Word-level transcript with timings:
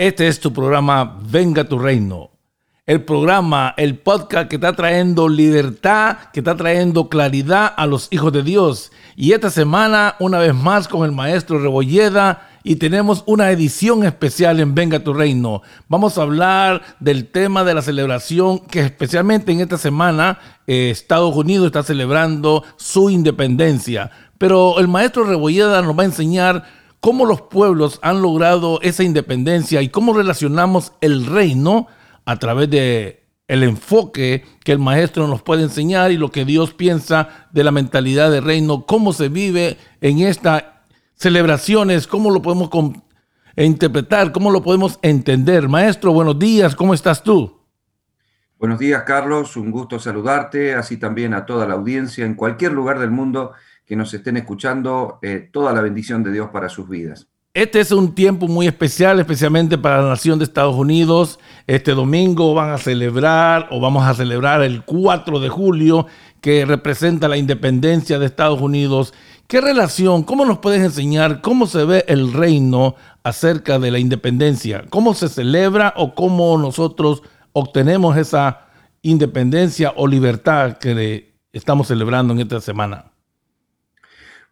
Este 0.00 0.28
es 0.28 0.40
tu 0.40 0.50
programa 0.50 1.18
Venga 1.30 1.64
tu 1.64 1.78
Reino. 1.78 2.30
El 2.86 3.04
programa, 3.04 3.74
el 3.76 3.98
podcast 3.98 4.48
que 4.48 4.56
está 4.56 4.72
trayendo 4.72 5.28
libertad, 5.28 6.16
que 6.32 6.40
está 6.40 6.56
trayendo 6.56 7.10
claridad 7.10 7.74
a 7.76 7.86
los 7.86 8.08
hijos 8.10 8.32
de 8.32 8.42
Dios. 8.42 8.92
Y 9.14 9.32
esta 9.32 9.50
semana, 9.50 10.16
una 10.18 10.38
vez 10.38 10.54
más, 10.54 10.88
con 10.88 11.04
el 11.04 11.12
maestro 11.12 11.58
Rebolleda, 11.58 12.48
y 12.62 12.76
tenemos 12.76 13.24
una 13.26 13.50
edición 13.50 14.02
especial 14.06 14.58
en 14.60 14.74
Venga 14.74 15.04
tu 15.04 15.12
Reino. 15.12 15.60
Vamos 15.86 16.16
a 16.16 16.22
hablar 16.22 16.80
del 16.98 17.26
tema 17.26 17.62
de 17.62 17.74
la 17.74 17.82
celebración 17.82 18.58
que 18.58 18.80
especialmente 18.80 19.52
en 19.52 19.60
esta 19.60 19.76
semana 19.76 20.38
eh, 20.66 20.88
Estados 20.88 21.36
Unidos 21.36 21.66
está 21.66 21.82
celebrando 21.82 22.64
su 22.76 23.10
independencia. 23.10 24.10
Pero 24.38 24.80
el 24.80 24.88
maestro 24.88 25.24
Rebolleda 25.24 25.82
nos 25.82 25.98
va 25.98 26.04
a 26.04 26.06
enseñar 26.06 26.79
cómo 27.00 27.26
los 27.26 27.42
pueblos 27.42 27.98
han 28.02 28.22
logrado 28.22 28.80
esa 28.82 29.02
independencia 29.02 29.82
y 29.82 29.88
cómo 29.88 30.12
relacionamos 30.12 30.92
el 31.00 31.26
reino 31.26 31.86
a 32.24 32.38
través 32.38 32.70
de 32.70 33.20
el 33.48 33.64
enfoque 33.64 34.44
que 34.62 34.70
el 34.70 34.78
maestro 34.78 35.26
nos 35.26 35.42
puede 35.42 35.64
enseñar 35.64 36.12
y 36.12 36.16
lo 36.16 36.30
que 36.30 36.44
Dios 36.44 36.72
piensa 36.72 37.48
de 37.50 37.64
la 37.64 37.72
mentalidad 37.72 38.30
del 38.30 38.44
reino, 38.44 38.86
cómo 38.86 39.12
se 39.12 39.28
vive 39.28 39.76
en 40.00 40.20
estas 40.20 40.64
celebraciones, 41.16 42.06
cómo 42.06 42.30
lo 42.30 42.42
podemos 42.42 42.70
interpretar, 43.56 44.30
cómo 44.30 44.52
lo 44.52 44.62
podemos 44.62 45.00
entender. 45.02 45.68
Maestro, 45.68 46.12
buenos 46.12 46.38
días, 46.38 46.76
¿cómo 46.76 46.94
estás 46.94 47.24
tú? 47.24 47.60
Buenos 48.56 48.78
días, 48.78 49.02
Carlos, 49.02 49.56
un 49.56 49.70
gusto 49.70 49.98
saludarte, 49.98 50.74
así 50.74 50.98
también 50.98 51.34
a 51.34 51.44
toda 51.44 51.66
la 51.66 51.74
audiencia 51.74 52.26
en 52.26 52.34
cualquier 52.34 52.72
lugar 52.72 53.00
del 53.00 53.10
mundo 53.10 53.52
que 53.90 53.96
nos 53.96 54.14
estén 54.14 54.36
escuchando, 54.36 55.18
eh, 55.20 55.48
toda 55.52 55.72
la 55.72 55.80
bendición 55.80 56.22
de 56.22 56.30
Dios 56.30 56.50
para 56.52 56.68
sus 56.68 56.88
vidas. 56.88 57.26
Este 57.52 57.80
es 57.80 57.90
un 57.90 58.14
tiempo 58.14 58.46
muy 58.46 58.68
especial, 58.68 59.18
especialmente 59.18 59.76
para 59.78 60.00
la 60.00 60.10
nación 60.10 60.38
de 60.38 60.44
Estados 60.44 60.76
Unidos. 60.76 61.40
Este 61.66 61.90
domingo 61.90 62.54
van 62.54 62.70
a 62.70 62.78
celebrar 62.78 63.66
o 63.72 63.80
vamos 63.80 64.06
a 64.06 64.14
celebrar 64.14 64.62
el 64.62 64.84
4 64.84 65.40
de 65.40 65.48
julio, 65.48 66.06
que 66.40 66.64
representa 66.64 67.26
la 67.26 67.36
independencia 67.36 68.20
de 68.20 68.26
Estados 68.26 68.60
Unidos. 68.60 69.12
¿Qué 69.48 69.60
relación, 69.60 70.22
cómo 70.22 70.44
nos 70.44 70.60
puedes 70.60 70.82
enseñar 70.82 71.40
cómo 71.40 71.66
se 71.66 71.84
ve 71.84 72.04
el 72.06 72.32
reino 72.32 72.94
acerca 73.24 73.80
de 73.80 73.90
la 73.90 73.98
independencia? 73.98 74.84
¿Cómo 74.88 75.14
se 75.14 75.28
celebra 75.28 75.94
o 75.96 76.14
cómo 76.14 76.56
nosotros 76.58 77.24
obtenemos 77.54 78.16
esa 78.16 78.68
independencia 79.02 79.92
o 79.96 80.06
libertad 80.06 80.78
que 80.78 81.34
estamos 81.52 81.88
celebrando 81.88 82.32
en 82.32 82.38
esta 82.38 82.60
semana? 82.60 83.09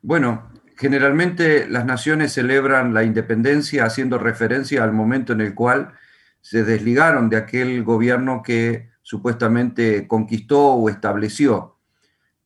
Bueno, 0.03 0.51
generalmente 0.77 1.69
las 1.69 1.85
naciones 1.85 2.33
celebran 2.33 2.95
la 2.95 3.03
independencia 3.03 3.85
haciendo 3.85 4.19
referencia 4.19 4.85
al 4.85 4.93
momento 4.93 5.33
en 5.33 5.41
el 5.41 5.55
cual 5.55 5.93
se 6.41 6.63
desligaron 6.63 7.29
de 7.29 7.37
aquel 7.37 7.83
gobierno 7.83 8.43
que 8.43 8.91
supuestamente 9.03 10.07
conquistó 10.07 10.75
o 10.75 10.89
estableció. 10.89 11.79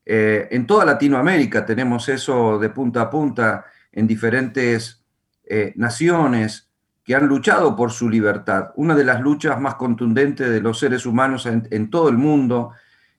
Eh, 0.06 0.48
en 0.50 0.66
toda 0.66 0.86
Latinoamérica 0.86 1.66
tenemos 1.66 2.08
eso 2.08 2.58
de 2.58 2.70
punta 2.70 3.02
a 3.02 3.10
punta 3.10 3.66
en 3.92 4.06
diferentes 4.06 5.04
eh, 5.44 5.74
naciones 5.76 6.70
que 7.04 7.14
han 7.14 7.26
luchado 7.26 7.76
por 7.76 7.90
su 7.90 8.08
libertad. 8.08 8.70
Una 8.76 8.94
de 8.94 9.04
las 9.04 9.20
luchas 9.20 9.60
más 9.60 9.74
contundentes 9.74 10.48
de 10.48 10.60
los 10.60 10.78
seres 10.78 11.04
humanos 11.04 11.46
en 11.46 11.90
todo 11.90 12.08
el 12.08 12.16
mundo 12.16 12.72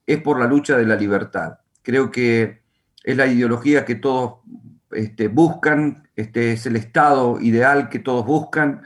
es 0.08 0.22
por 0.22 0.40
la 0.40 0.48
lucha 0.48 0.76
de 0.76 0.86
la 0.86 0.96
libertad. 0.96 1.60
Creo 1.84 2.10
que 2.10 2.63
es 3.04 3.18
la 3.18 3.28
ideología 3.28 3.86
que 3.86 3.96
todos 3.96 4.40
este, 4.92 5.28
buscan, 5.28 6.08
este 6.16 6.54
es 6.54 6.66
el 6.66 6.76
estado 6.76 7.40
ideal 7.42 7.90
que 7.90 8.00
todos 8.00 8.26
buscan 8.26 8.82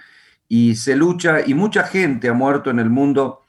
y 0.47 0.75
se 0.75 0.95
lucha 0.95 1.41
y 1.45 1.53
mucha 1.53 1.83
gente 1.83 2.29
ha 2.29 2.33
muerto 2.33 2.69
en 2.69 2.79
el 2.79 2.89
mundo 2.89 3.43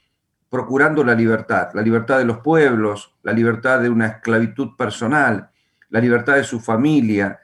procurando 0.50 1.05
la 1.05 1.14
libertad, 1.14 1.69
la 1.74 1.83
libertad 1.83 2.19
de 2.19 2.24
los 2.24 2.39
pueblos, 2.39 3.14
la 3.22 3.33
libertad 3.33 3.80
de 3.80 3.91
una 3.91 4.06
esclavitud 4.06 4.77
personal, 4.77 5.51
la 5.90 6.01
libertad 6.01 6.36
de 6.36 6.45
su 6.45 6.61
familia. 6.61 7.40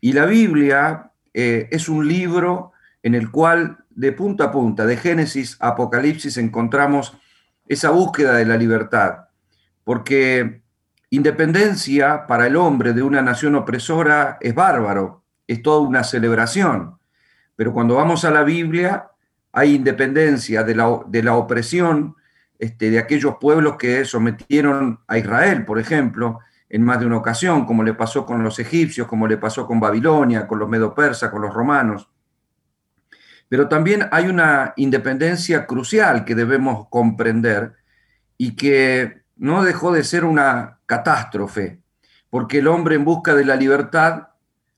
Y 0.00 0.12
la 0.12 0.24
Biblia 0.24 1.10
eh, 1.32 1.68
es 1.70 1.88
un 1.88 2.06
libro 2.06 2.72
en 3.02 3.14
el 3.14 3.30
cual 3.30 3.78
de 3.90 4.12
punta 4.12 4.44
a 4.44 4.52
punta, 4.52 4.86
de 4.86 4.96
Génesis 4.96 5.56
a 5.60 5.68
Apocalipsis, 5.68 6.36
encontramos 6.38 7.16
esa 7.66 7.90
búsqueda 7.90 8.36
de 8.36 8.46
la 8.46 8.56
libertad, 8.56 9.28
porque 9.84 10.63
Independencia 11.14 12.26
para 12.26 12.48
el 12.48 12.56
hombre 12.56 12.92
de 12.92 13.00
una 13.00 13.22
nación 13.22 13.54
opresora 13.54 14.36
es 14.40 14.52
bárbaro, 14.52 15.22
es 15.46 15.62
toda 15.62 15.78
una 15.86 16.02
celebración. 16.02 16.98
Pero 17.54 17.72
cuando 17.72 17.94
vamos 17.94 18.24
a 18.24 18.32
la 18.32 18.42
Biblia, 18.42 19.12
hay 19.52 19.76
independencia 19.76 20.64
de 20.64 20.74
la, 20.74 21.02
de 21.06 21.22
la 21.22 21.36
opresión 21.36 22.16
este, 22.58 22.90
de 22.90 22.98
aquellos 22.98 23.36
pueblos 23.40 23.76
que 23.76 24.04
sometieron 24.04 24.98
a 25.06 25.16
Israel, 25.16 25.64
por 25.64 25.78
ejemplo, 25.78 26.40
en 26.68 26.82
más 26.82 26.98
de 26.98 27.06
una 27.06 27.18
ocasión, 27.18 27.64
como 27.64 27.84
le 27.84 27.94
pasó 27.94 28.26
con 28.26 28.42
los 28.42 28.58
egipcios, 28.58 29.06
como 29.06 29.28
le 29.28 29.36
pasó 29.36 29.68
con 29.68 29.78
Babilonia, 29.78 30.48
con 30.48 30.58
los 30.58 30.68
medo-persas, 30.68 31.30
con 31.30 31.42
los 31.42 31.54
romanos. 31.54 32.08
Pero 33.48 33.68
también 33.68 34.08
hay 34.10 34.26
una 34.26 34.72
independencia 34.74 35.64
crucial 35.64 36.24
que 36.24 36.34
debemos 36.34 36.88
comprender 36.88 37.74
y 38.36 38.56
que 38.56 39.22
no 39.36 39.64
dejó 39.64 39.92
de 39.92 40.04
ser 40.04 40.24
una 40.24 40.78
catástrofe, 40.86 41.80
porque 42.30 42.58
el 42.58 42.68
hombre 42.68 42.94
en 42.96 43.04
busca 43.04 43.34
de 43.34 43.44
la 43.44 43.56
libertad 43.56 44.28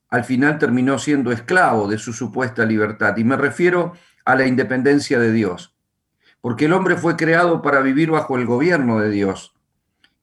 al 0.09 0.23
final 0.23 0.57
terminó 0.57 0.99
siendo 0.99 1.31
esclavo 1.31 1.87
de 1.87 1.97
su 1.97 2.13
supuesta 2.13 2.65
libertad. 2.65 3.17
Y 3.17 3.23
me 3.23 3.35
refiero 3.35 3.93
a 4.25 4.35
la 4.35 4.45
independencia 4.45 5.19
de 5.19 5.31
Dios, 5.31 5.75
porque 6.41 6.65
el 6.65 6.73
hombre 6.73 6.95
fue 6.95 7.15
creado 7.15 7.61
para 7.61 7.81
vivir 7.81 8.11
bajo 8.11 8.37
el 8.37 8.45
gobierno 8.45 8.99
de 8.99 9.09
Dios. 9.09 9.53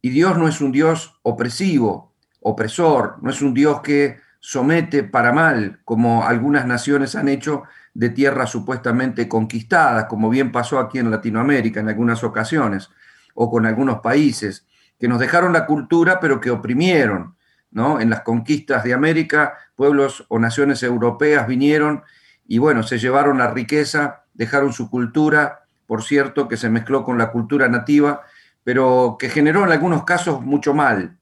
Y 0.01 0.11
Dios 0.11 0.39
no 0.39 0.49
es 0.49 0.61
un 0.61 0.73
Dios 0.73 1.19
opresivo, 1.23 2.15
opresor, 2.41 3.17
no 3.23 3.31
es 3.31 3.41
un 3.43 3.55
Dios 3.55 3.81
que 3.81 4.19
somete 4.41 5.03
para 5.03 5.33
mal, 5.33 5.81
como 5.85 6.25
algunas 6.25 6.67
naciones 6.67 7.15
han 7.15 7.29
hecho 7.29 7.63
de 7.95 8.11
tierras 8.11 8.51
supuestamente 8.51 9.29
conquistadas, 9.29 10.05
como 10.05 10.29
bien 10.29 10.53
pasó 10.53 10.79
aquí 10.79 10.99
en 10.99 11.11
Latinoamérica 11.11 11.81
en 11.81 11.89
algunas 11.89 12.23
ocasiones 12.25 12.91
o 13.35 13.51
con 13.51 13.67
algunos 13.67 14.01
países 14.01 14.67
que 14.99 15.09
nos 15.09 15.21
dejaron 15.21 15.53
la 15.53 15.67
cultura 15.67 16.21
pero 16.21 16.41
que 16.41 16.51
oprimieron. 16.51 17.35
¿no? 17.71 18.01
En 18.01 18.09
las 18.09 18.23
conquistas 18.23 18.85
de 18.85 18.95
América, 18.95 19.55
pueblos 19.75 20.25
o 20.29 20.39
naciones 20.39 20.83
europeas 20.83 21.47
vinieron 21.47 22.05
y 22.47 22.59
bueno, 22.59 22.83
se 22.83 22.99
llevaron 22.99 23.39
la 23.39 23.51
riqueza, 23.51 24.25
dejaron 24.33 24.73
su 24.73 24.91
cultura, 24.91 25.67
por 25.87 26.03
cierto, 26.03 26.49
que 26.49 26.57
se 26.57 26.71
mezcló 26.71 27.05
con 27.05 27.19
la 27.19 27.31
cultura 27.31 27.69
nativa, 27.69 28.23
pero 28.63 29.17
que 29.19 29.29
generó 29.29 29.65
en 29.65 29.73
algunos 29.73 30.05
casos 30.05 30.41
mucho 30.41 30.73
mal. 30.73 31.19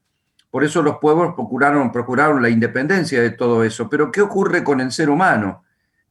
Por 0.51 0.63
eso 0.63 0.83
los 0.83 0.97
pueblos 0.97 1.33
procuraron, 1.33 1.91
procuraron 1.91 2.41
la 2.41 2.49
independencia 2.49 3.21
de 3.21 3.31
todo 3.31 3.63
eso. 3.63 3.89
Pero 3.89 4.11
¿qué 4.11 4.21
ocurre 4.21 4.63
con 4.63 4.81
el 4.81 4.91
ser 4.91 5.09
humano 5.09 5.63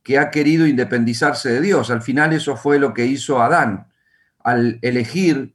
que 0.02 0.19
ha 0.19 0.30
querido 0.30 0.66
independizarse 0.66 1.50
de 1.50 1.60
Dios? 1.60 1.90
Al 1.90 2.02
final 2.02 2.32
eso 2.32 2.56
fue 2.56 2.78
lo 2.78 2.92
que 2.92 3.06
hizo 3.06 3.40
Adán. 3.40 3.86
Al 4.42 4.80
elegir 4.82 5.54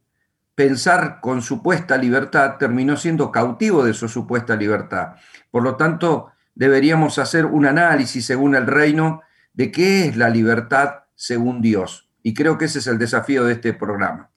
pensar 0.58 1.20
con 1.20 1.40
supuesta 1.40 1.96
libertad 1.96 2.56
terminó 2.58 2.96
siendo 2.96 3.30
cautivo 3.30 3.84
de 3.84 3.94
su 3.94 4.08
supuesta 4.08 4.56
libertad. 4.56 5.10
Por 5.52 5.62
lo 5.62 5.76
tanto, 5.76 6.32
deberíamos 6.56 7.20
hacer 7.20 7.46
un 7.46 7.64
análisis 7.64 8.26
según 8.26 8.56
el 8.56 8.66
reino 8.66 9.22
de 9.52 9.70
qué 9.70 10.06
es 10.06 10.16
la 10.16 10.30
libertad 10.30 11.04
según 11.14 11.62
Dios. 11.62 12.10
Y 12.24 12.34
creo 12.34 12.58
que 12.58 12.64
ese 12.64 12.80
es 12.80 12.88
el 12.88 12.98
desafío 12.98 13.44
de 13.44 13.52
este 13.52 13.72
programa. 13.72 14.30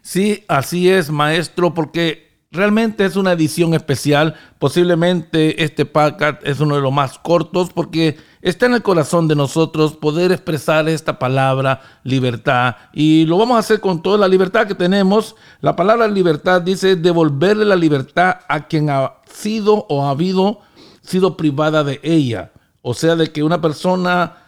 Sí, 0.00 0.46
así 0.48 0.88
es, 0.88 1.10
maestro, 1.10 1.74
porque 1.74 2.27
Realmente 2.50 3.04
es 3.04 3.16
una 3.16 3.32
edición 3.32 3.74
especial. 3.74 4.34
Posiblemente 4.58 5.62
este 5.62 5.84
podcast 5.84 6.40
es 6.46 6.60
uno 6.60 6.76
de 6.76 6.80
los 6.80 6.92
más 6.92 7.18
cortos 7.18 7.70
porque 7.74 8.16
está 8.40 8.64
en 8.64 8.72
el 8.72 8.82
corazón 8.82 9.28
de 9.28 9.36
nosotros 9.36 9.94
poder 9.94 10.32
expresar 10.32 10.88
esta 10.88 11.18
palabra 11.18 11.82
libertad. 12.04 12.76
Y 12.94 13.26
lo 13.26 13.36
vamos 13.36 13.56
a 13.56 13.60
hacer 13.60 13.80
con 13.80 14.02
toda 14.02 14.16
la 14.16 14.28
libertad 14.28 14.66
que 14.66 14.74
tenemos. 14.74 15.36
La 15.60 15.76
palabra 15.76 16.08
libertad 16.08 16.62
dice 16.62 16.96
devolverle 16.96 17.66
la 17.66 17.76
libertad 17.76 18.38
a 18.48 18.66
quien 18.66 18.88
ha 18.88 19.16
sido 19.26 19.84
o 19.90 20.06
ha 20.06 20.10
habido 20.10 20.60
sido 21.02 21.36
privada 21.36 21.84
de 21.84 22.00
ella. 22.02 22.52
O 22.80 22.94
sea, 22.94 23.14
de 23.14 23.30
que 23.30 23.42
una 23.42 23.60
persona 23.60 24.38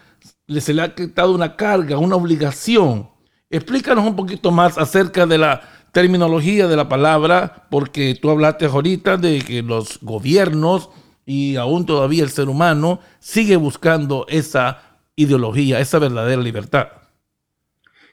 se 0.48 0.72
le 0.72 0.80
ha 0.80 0.94
quitado 0.94 1.32
una 1.32 1.54
carga, 1.54 1.98
una 1.98 2.16
obligación. 2.16 3.10
Explícanos 3.50 4.06
un 4.06 4.16
poquito 4.16 4.50
más 4.50 4.78
acerca 4.78 5.26
de 5.26 5.36
la 5.36 5.60
terminología 5.92 6.69
de 6.69 6.76
la 6.76 6.88
palabra, 6.88 7.66
porque 7.70 8.16
tú 8.20 8.31
hablaste 8.31 8.66
ahorita 8.66 9.16
de 9.16 9.40
que 9.40 9.62
los 9.62 9.98
gobiernos 10.02 10.90
y 11.25 11.56
aún 11.56 11.87
todavía 11.87 12.22
el 12.22 12.31
ser 12.31 12.48
humano 12.48 13.00
sigue 13.19 13.56
buscando 13.56 14.26
esa 14.28 14.98
ideología, 15.16 15.81
esa 15.81 15.98
verdadera 15.98 16.42
libertad. 16.42 16.88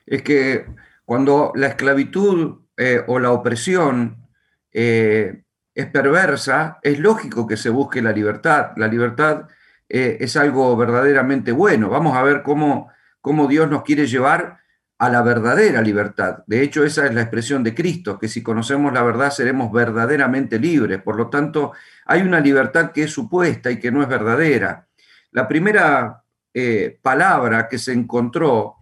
Es 0.06 0.22
que 0.22 0.66
cuando 1.04 1.52
la 1.54 1.68
esclavitud 1.68 2.60
eh, 2.76 3.02
o 3.06 3.18
la 3.18 3.32
opresión 3.32 4.28
eh, 4.72 5.42
es 5.74 5.86
perversa, 5.86 6.78
es 6.82 6.98
lógico 6.98 7.46
que 7.46 7.56
se 7.56 7.70
busque 7.70 8.02
la 8.02 8.12
libertad. 8.12 8.72
La 8.76 8.88
libertad 8.88 9.48
eh, 9.88 10.18
es 10.20 10.36
algo 10.36 10.76
verdaderamente 10.76 11.52
bueno. 11.52 11.88
Vamos 11.88 12.16
a 12.16 12.22
ver 12.22 12.42
cómo 12.42 12.90
cómo 13.20 13.46
Dios 13.46 13.68
nos 13.68 13.82
quiere 13.82 14.06
llevar 14.06 14.58
a 14.98 15.08
la 15.08 15.22
verdadera 15.22 15.80
libertad. 15.80 16.42
De 16.46 16.60
hecho, 16.60 16.84
esa 16.84 17.06
es 17.06 17.14
la 17.14 17.22
expresión 17.22 17.62
de 17.62 17.74
Cristo, 17.74 18.18
que 18.18 18.28
si 18.28 18.42
conocemos 18.42 18.92
la 18.92 19.02
verdad 19.02 19.30
seremos 19.30 19.70
verdaderamente 19.72 20.58
libres. 20.58 21.00
Por 21.00 21.16
lo 21.16 21.28
tanto, 21.28 21.72
hay 22.04 22.22
una 22.22 22.40
libertad 22.40 22.90
que 22.90 23.04
es 23.04 23.12
supuesta 23.12 23.70
y 23.70 23.78
que 23.78 23.92
no 23.92 24.02
es 24.02 24.08
verdadera. 24.08 24.88
La 25.30 25.46
primera 25.46 26.24
eh, 26.52 26.98
palabra 27.00 27.68
que 27.68 27.78
se 27.78 27.92
encontró 27.92 28.76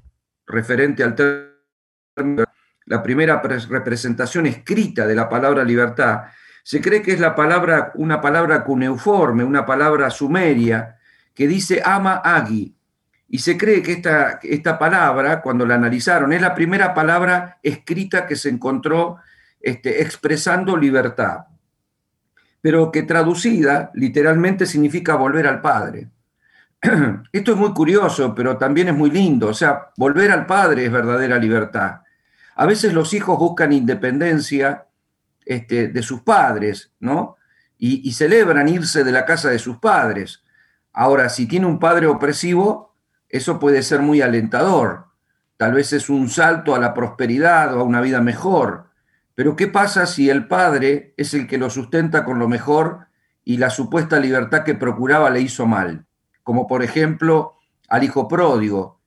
referente 0.46 1.02
al 1.02 1.14
término, 1.14 2.44
la 2.86 3.02
primera 3.02 3.42
representación 3.42 4.46
escrita 4.46 5.06
de 5.06 5.14
la 5.14 5.28
palabra 5.28 5.64
libertad, 5.64 6.22
se 6.62 6.80
cree 6.80 7.02
que 7.02 7.12
es 7.12 7.20
la 7.20 7.34
palabra, 7.34 7.92
una 7.96 8.20
palabra 8.20 8.64
cuneiforme, 8.64 9.44
una 9.44 9.66
palabra 9.66 10.08
sumeria, 10.10 10.96
que 11.34 11.46
dice 11.46 11.82
ama 11.84 12.22
agi, 12.24 12.75
y 13.28 13.38
se 13.38 13.56
cree 13.58 13.82
que 13.82 13.92
esta, 13.92 14.38
esta 14.42 14.78
palabra, 14.78 15.42
cuando 15.42 15.66
la 15.66 15.74
analizaron, 15.74 16.32
es 16.32 16.40
la 16.40 16.54
primera 16.54 16.94
palabra 16.94 17.58
escrita 17.62 18.26
que 18.26 18.36
se 18.36 18.48
encontró 18.48 19.18
este, 19.60 20.02
expresando 20.02 20.76
libertad, 20.76 21.46
pero 22.60 22.92
que 22.92 23.02
traducida 23.02 23.90
literalmente 23.94 24.64
significa 24.64 25.16
volver 25.16 25.46
al 25.48 25.60
Padre. 25.60 26.08
Esto 27.32 27.52
es 27.52 27.58
muy 27.58 27.72
curioso, 27.72 28.32
pero 28.34 28.56
también 28.56 28.88
es 28.88 28.94
muy 28.94 29.10
lindo. 29.10 29.48
O 29.48 29.54
sea, 29.54 29.90
volver 29.96 30.30
al 30.30 30.46
Padre 30.46 30.86
es 30.86 30.92
verdadera 30.92 31.38
libertad. 31.38 32.02
A 32.54 32.64
veces 32.64 32.92
los 32.92 33.12
hijos 33.12 33.38
buscan 33.38 33.72
independencia 33.72 34.86
este, 35.44 35.88
de 35.88 36.02
sus 36.02 36.22
padres, 36.22 36.92
¿no? 37.00 37.36
y 37.78 38.10
celebran 38.14 38.70
irse 38.70 39.04
de 39.04 39.12
la 39.12 39.26
casa 39.26 39.50
de 39.50 39.58
sus 39.58 39.76
padres. 39.76 40.42
Ahora, 40.94 41.28
si 41.28 41.46
tiene 41.46 41.66
un 41.66 41.78
padre 41.78 42.06
opresivo, 42.06 42.95
eso 43.28 43.58
puede 43.58 43.82
ser 43.82 44.00
muy 44.00 44.20
alentador. 44.22 45.06
Tal 45.56 45.72
vez 45.72 45.92
es 45.92 46.10
un 46.10 46.28
salto 46.28 46.74
a 46.74 46.78
la 46.78 46.94
prosperidad 46.94 47.74
o 47.74 47.80
a 47.80 47.84
una 47.84 48.00
vida 48.00 48.20
mejor. 48.20 48.90
Pero 49.34 49.56
¿qué 49.56 49.66
pasa 49.68 50.06
si 50.06 50.30
el 50.30 50.46
padre 50.48 51.14
es 51.16 51.34
el 51.34 51.46
que 51.46 51.58
lo 51.58 51.70
sustenta 51.70 52.24
con 52.24 52.38
lo 52.38 52.48
mejor 52.48 53.06
y 53.44 53.58
la 53.58 53.70
supuesta 53.70 54.18
libertad 54.18 54.64
que 54.64 54.74
procuraba 54.74 55.30
le 55.30 55.40
hizo 55.40 55.66
mal? 55.66 56.06
Como 56.42 56.66
por 56.66 56.82
ejemplo 56.82 57.54
al 57.88 58.04
hijo 58.04 58.28
pródigo, 58.28 59.00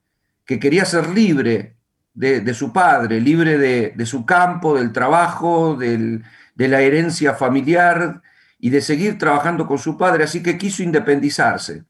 que 0.45 0.59
quería 0.59 0.85
ser 0.85 1.09
libre 1.09 1.77
de, 2.13 2.53
su 2.53 2.73
padre, 2.73 3.21
libre 3.21 3.57
de, 3.57 4.05
su 4.05 4.25
campo, 4.25 4.75
del 4.75 4.91
trabajo, 4.91 5.75
de 5.75 6.21
la 6.55 6.81
herencia 6.81 7.33
familiar 7.33 8.21
y 8.59 8.69
de 8.69 8.81
seguir 8.81 9.17
trabajando 9.17 9.65
con 9.65 9.77
su 9.77 9.97
padre, 9.97 10.25
así 10.25 10.43
que 10.43 10.57
quiso 10.57 10.83
independizarse. 10.83 11.85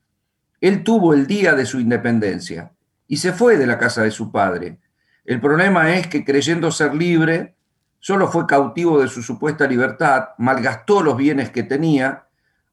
Él 0.62 0.84
tuvo 0.84 1.14
el 1.14 1.26
día 1.28 1.54
de 1.54 1.66
su 1.66 1.80
independencia 1.80 2.72
y 3.08 3.18
se 3.18 3.34
fue 3.34 3.58
de 3.58 3.68
la 3.68 3.78
casa 3.78 4.04
de 4.04 4.12
su 4.12 4.32
padre. 4.32 4.80
El 5.26 5.40
problema 5.40 5.96
es 5.96 6.08
que 6.08 6.26
creyendo 6.26 6.72
ser 6.72 6.94
libre, 6.94 7.56
solo 8.00 8.28
fue 8.28 8.48
cautivo 8.48 9.02
de 9.02 9.08
su 9.08 9.22
supuesta 9.22 9.68
libertad, 9.68 10.30
malgastó 10.38 11.02
los 11.02 11.18
bienes 11.18 11.50
que 11.50 11.64
tenía, 11.64 12.26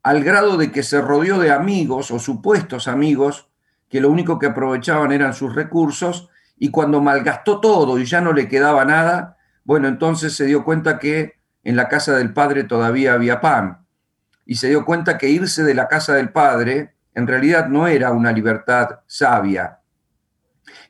al 0.03 0.23
grado 0.23 0.57
de 0.57 0.71
que 0.71 0.83
se 0.83 1.01
rodeó 1.01 1.39
de 1.39 1.53
amigos 1.53 2.11
o 2.11 2.19
supuestos 2.19 2.89
amigos 2.89 3.49
que 3.89 4.01
lo 4.01 4.11
único 4.11 4.39
que 4.39 4.47
aprovechaban 4.47 5.13
eran 5.13 5.35
sus 5.35 5.55
recursos 5.55 6.29
y 6.59 6.71
cuando 6.71 7.01
malgastó 7.01 7.61
todo 7.61 7.99
y 7.99 8.05
ya 8.05 8.21
no 8.21 8.33
le 8.33 8.49
quedaba 8.49 8.85
nada, 8.85 9.37
bueno, 9.65 9.89
entonces 9.89 10.35
se 10.35 10.47
dio 10.47 10.65
cuenta 10.65 10.99
que 10.99 11.35
en 11.63 11.77
la 11.77 11.89
casa 11.89 12.17
del 12.17 12.33
padre 12.33 12.65
todavía 12.65 13.13
había 13.13 13.41
pan 13.41 13.87
y 14.45 14.57
se 14.57 14.69
dio 14.69 14.85
cuenta 14.85 15.19
que 15.19 15.29
irse 15.29 15.65
de 15.65 15.75
la 15.75 15.89
casa 15.89 16.15
del 16.15 16.31
padre 16.31 16.96
en 17.17 17.27
realidad 17.27 17.69
no 17.69 17.89
era 17.89 18.13
una 18.13 18.31
libertad 18.31 19.01
sabia, 19.07 19.81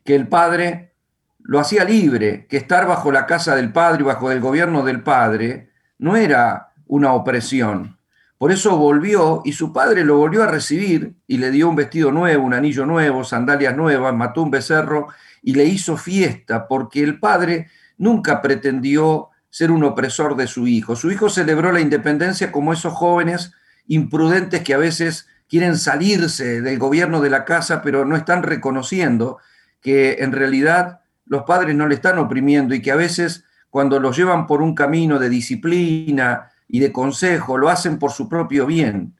que 0.04 0.16
el 0.16 0.26
Padre 0.26 0.92
lo 1.38 1.60
hacía 1.60 1.84
libre, 1.84 2.46
que 2.48 2.56
estar 2.56 2.84
bajo 2.88 3.12
la 3.12 3.26
casa 3.26 3.54
del 3.54 3.72
Padre 3.72 4.02
y 4.02 4.06
bajo 4.06 4.32
el 4.32 4.40
gobierno 4.40 4.82
del 4.82 5.04
Padre 5.04 5.70
no 5.98 6.16
era 6.16 6.72
una 6.88 7.12
opresión. 7.12 7.96
Por 8.38 8.50
eso 8.50 8.76
volvió 8.76 9.40
y 9.44 9.52
su 9.52 9.72
padre 9.72 10.04
lo 10.04 10.18
volvió 10.18 10.42
a 10.42 10.48
recibir 10.48 11.14
y 11.28 11.38
le 11.38 11.52
dio 11.52 11.70
un 11.70 11.76
vestido 11.76 12.10
nuevo, 12.10 12.44
un 12.44 12.54
anillo 12.54 12.84
nuevo, 12.84 13.22
sandalias 13.22 13.76
nuevas, 13.76 14.12
mató 14.12 14.42
un 14.42 14.50
becerro 14.50 15.06
y 15.42 15.54
le 15.54 15.64
hizo 15.64 15.96
fiesta 15.96 16.66
porque 16.66 17.02
el 17.02 17.20
padre 17.20 17.68
nunca 17.96 18.42
pretendió 18.42 19.30
ser 19.48 19.70
un 19.70 19.84
opresor 19.84 20.36
de 20.36 20.48
su 20.48 20.66
hijo. 20.66 20.96
Su 20.96 21.12
hijo 21.12 21.30
celebró 21.30 21.70
la 21.72 21.80
independencia 21.80 22.50
como 22.52 22.72
esos 22.72 22.92
jóvenes 22.92 23.52
imprudentes 23.86 24.62
que 24.62 24.74
a 24.74 24.78
veces 24.78 25.28
quieren 25.48 25.78
salirse 25.78 26.60
del 26.60 26.78
gobierno 26.78 27.20
de 27.20 27.30
la 27.30 27.44
casa, 27.44 27.82
pero 27.82 28.04
no 28.04 28.16
están 28.16 28.42
reconociendo 28.42 29.38
que 29.80 30.16
en 30.20 30.32
realidad 30.32 31.00
los 31.26 31.42
padres 31.42 31.76
no 31.76 31.86
le 31.86 31.94
están 31.94 32.18
oprimiendo 32.18 32.74
y 32.74 32.82
que 32.82 32.90
a 32.92 32.96
veces 32.96 33.44
cuando 33.70 34.00
los 34.00 34.16
llevan 34.16 34.46
por 34.46 34.62
un 34.62 34.74
camino 34.74 35.18
de 35.18 35.28
disciplina 35.28 36.50
y 36.68 36.80
de 36.80 36.92
consejo, 36.92 37.58
lo 37.58 37.68
hacen 37.68 37.98
por 37.98 38.10
su 38.10 38.28
propio 38.28 38.66
bien. 38.66 39.14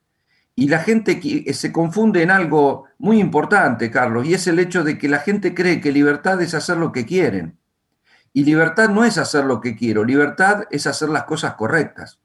Y 0.55 0.69
la 0.69 0.79
gente 0.79 1.21
se 1.53 1.73
confunde 1.73 2.23
en 2.23 2.31
algo 2.31 2.85
muy 2.99 3.21
importante, 3.21 3.91
Carlos, 3.91 4.27
y 4.27 4.35
es 4.35 4.47
el 4.47 4.59
hecho 4.59 4.83
de 4.83 4.97
que 4.97 5.09
la 5.09 5.19
gente 5.19 5.55
cree 5.55 5.81
que 5.81 5.93
libertad 5.93 6.41
es 6.41 6.55
hacer 6.55 6.79
lo 6.79 6.93
que 6.93 7.05
quieren. 7.05 7.59
Y 8.33 8.45
libertad 8.45 8.89
no 8.89 9.05
es 9.05 9.19
hacer 9.19 9.45
lo 9.45 9.61
que 9.61 9.77
quiero, 9.77 10.05
libertad 10.05 10.65
es 10.71 10.87
hacer 10.87 11.11
las 11.11 11.25
cosas 11.25 11.55
correctas. 11.55 12.19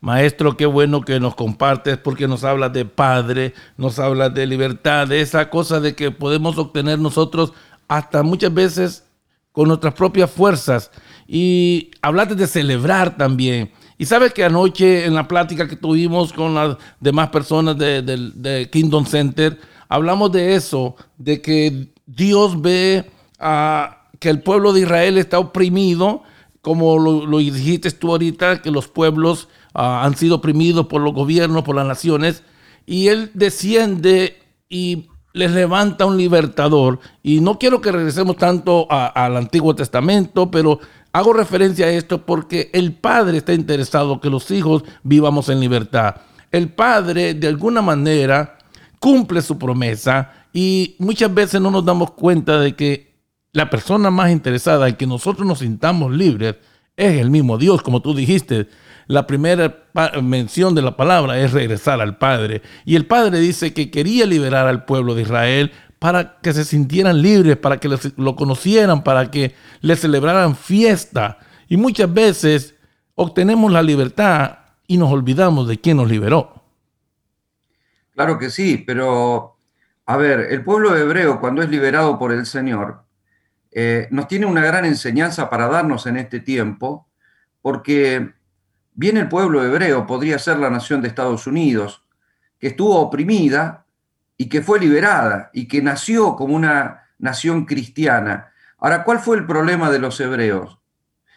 Maestro, 0.00 0.56
qué 0.56 0.66
bueno 0.66 1.02
que 1.02 1.20
nos 1.20 1.34
compartes 1.34 1.98
porque 1.98 2.26
nos 2.26 2.44
habla 2.44 2.68
de 2.68 2.84
Padre, 2.84 3.54
nos 3.76 3.98
habla 3.98 4.30
de 4.30 4.46
libertad, 4.46 5.06
de 5.06 5.20
esa 5.20 5.50
cosa 5.50 5.80
de 5.80 5.94
que 5.94 6.10
podemos 6.10 6.56
obtener 6.58 6.98
nosotros 6.98 7.52
hasta 7.88 8.22
muchas 8.22 8.54
veces 8.54 9.04
con 9.52 9.68
nuestras 9.68 9.94
propias 9.94 10.30
fuerzas. 10.30 10.90
Y 11.26 11.90
hablaste 12.02 12.34
de 12.34 12.46
celebrar 12.46 13.16
también. 13.16 13.72
Y 13.98 14.06
sabes 14.06 14.32
que 14.32 14.44
anoche 14.44 15.04
en 15.04 15.14
la 15.14 15.28
plática 15.28 15.68
que 15.68 15.76
tuvimos 15.76 16.32
con 16.32 16.54
las 16.54 16.78
demás 17.00 17.28
personas 17.28 17.76
de, 17.76 18.68
Kingdom 18.72 19.04
Center, 19.04 19.60
hablamos 19.88 20.32
de 20.32 20.54
eso, 20.54 20.96
de 21.18 21.42
que 21.42 21.92
Dios 22.06 22.60
ve 22.62 23.10
a, 23.38 24.06
que 24.18 24.30
el 24.30 24.40
pueblo 24.40 24.72
de 24.72 24.80
Israel 24.80 25.18
está 25.18 25.38
oprimido, 25.38 26.22
como 26.62 26.98
lo, 26.98 27.38
dijiste 27.38 27.90
tú 27.90 28.12
ahorita, 28.12 28.62
que 28.62 28.70
los 28.70 28.88
pueblos 28.88 29.48
han 29.80 30.16
sido 30.16 30.36
oprimidos 30.36 30.86
por 30.86 31.00
los 31.00 31.14
gobiernos, 31.14 31.62
por 31.62 31.76
las 31.76 31.86
naciones, 31.86 32.42
y 32.86 33.08
Él 33.08 33.30
desciende 33.34 34.38
y 34.68 35.08
les 35.32 35.50
levanta 35.52 36.06
un 36.06 36.16
libertador. 36.16 37.00
Y 37.22 37.40
no 37.40 37.58
quiero 37.58 37.80
que 37.80 37.92
regresemos 37.92 38.36
tanto 38.36 38.86
al 38.90 39.36
Antiguo 39.36 39.74
Testamento, 39.74 40.50
pero 40.50 40.80
hago 41.12 41.32
referencia 41.32 41.86
a 41.86 41.90
esto 41.90 42.26
porque 42.26 42.70
el 42.72 42.92
Padre 42.92 43.38
está 43.38 43.54
interesado 43.54 44.20
que 44.20 44.30
los 44.30 44.50
hijos 44.50 44.84
vivamos 45.02 45.48
en 45.48 45.60
libertad. 45.60 46.16
El 46.50 46.68
Padre, 46.68 47.34
de 47.34 47.46
alguna 47.46 47.80
manera, 47.80 48.58
cumple 48.98 49.40
su 49.40 49.56
promesa 49.56 50.32
y 50.52 50.96
muchas 50.98 51.32
veces 51.32 51.60
no 51.60 51.70
nos 51.70 51.84
damos 51.84 52.10
cuenta 52.12 52.58
de 52.60 52.74
que 52.74 53.14
la 53.52 53.70
persona 53.70 54.10
más 54.10 54.30
interesada 54.30 54.88
en 54.88 54.96
que 54.96 55.06
nosotros 55.06 55.46
nos 55.46 55.60
sintamos 55.60 56.12
libres 56.12 56.56
es 56.96 57.20
el 57.20 57.30
mismo 57.30 57.56
Dios, 57.56 57.82
como 57.82 58.02
tú 58.02 58.14
dijiste 58.14 58.68
la 59.10 59.26
primera 59.26 59.86
mención 60.22 60.72
de 60.76 60.82
la 60.82 60.96
palabra 60.96 61.36
es 61.40 61.50
regresar 61.50 62.00
al 62.00 62.16
Padre. 62.16 62.62
Y 62.84 62.94
el 62.94 63.06
Padre 63.06 63.40
dice 63.40 63.74
que 63.74 63.90
quería 63.90 64.24
liberar 64.24 64.68
al 64.68 64.84
pueblo 64.84 65.16
de 65.16 65.22
Israel 65.22 65.72
para 65.98 66.38
que 66.38 66.52
se 66.52 66.64
sintieran 66.64 67.20
libres, 67.20 67.56
para 67.56 67.78
que 67.78 67.88
lo 67.88 68.36
conocieran, 68.36 69.02
para 69.02 69.28
que 69.32 69.56
le 69.80 69.96
celebraran 69.96 70.54
fiesta. 70.54 71.38
Y 71.66 71.76
muchas 71.76 72.14
veces 72.14 72.76
obtenemos 73.16 73.72
la 73.72 73.82
libertad 73.82 74.58
y 74.86 74.96
nos 74.96 75.10
olvidamos 75.10 75.66
de 75.66 75.80
quién 75.80 75.96
nos 75.96 76.08
liberó. 76.08 76.62
Claro 78.14 78.38
que 78.38 78.48
sí, 78.48 78.78
pero 78.78 79.56
a 80.06 80.16
ver, 80.18 80.46
el 80.50 80.62
pueblo 80.62 80.96
hebreo 80.96 81.40
cuando 81.40 81.62
es 81.62 81.68
liberado 81.68 82.16
por 82.16 82.30
el 82.30 82.46
Señor, 82.46 83.02
eh, 83.72 84.06
nos 84.12 84.28
tiene 84.28 84.46
una 84.46 84.64
gran 84.64 84.84
enseñanza 84.84 85.50
para 85.50 85.66
darnos 85.66 86.06
en 86.06 86.16
este 86.16 86.38
tiempo, 86.38 87.08
porque 87.60 88.38
Bien 88.94 89.16
el 89.16 89.28
pueblo 89.28 89.64
hebreo 89.64 90.06
podría 90.06 90.38
ser 90.38 90.58
la 90.58 90.70
nación 90.70 91.00
de 91.00 91.08
Estados 91.08 91.46
Unidos, 91.46 92.04
que 92.58 92.68
estuvo 92.68 92.98
oprimida 92.98 93.86
y 94.36 94.48
que 94.48 94.62
fue 94.62 94.80
liberada 94.80 95.50
y 95.52 95.68
que 95.68 95.82
nació 95.82 96.34
como 96.34 96.54
una 96.54 97.08
nación 97.18 97.66
cristiana. 97.66 98.52
Ahora, 98.78 99.04
¿cuál 99.04 99.20
fue 99.20 99.36
el 99.36 99.46
problema 99.46 99.90
de 99.90 99.98
los 99.98 100.18
hebreos? 100.20 100.78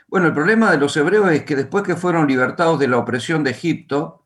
Bueno, 0.07 0.27
el 0.27 0.33
problema 0.33 0.71
de 0.71 0.77
los 0.77 0.95
hebreos 0.97 1.31
es 1.31 1.43
que 1.43 1.55
después 1.55 1.83
que 1.83 1.95
fueron 1.95 2.27
libertados 2.27 2.79
de 2.79 2.87
la 2.87 2.97
opresión 2.97 3.43
de 3.43 3.51
Egipto, 3.51 4.25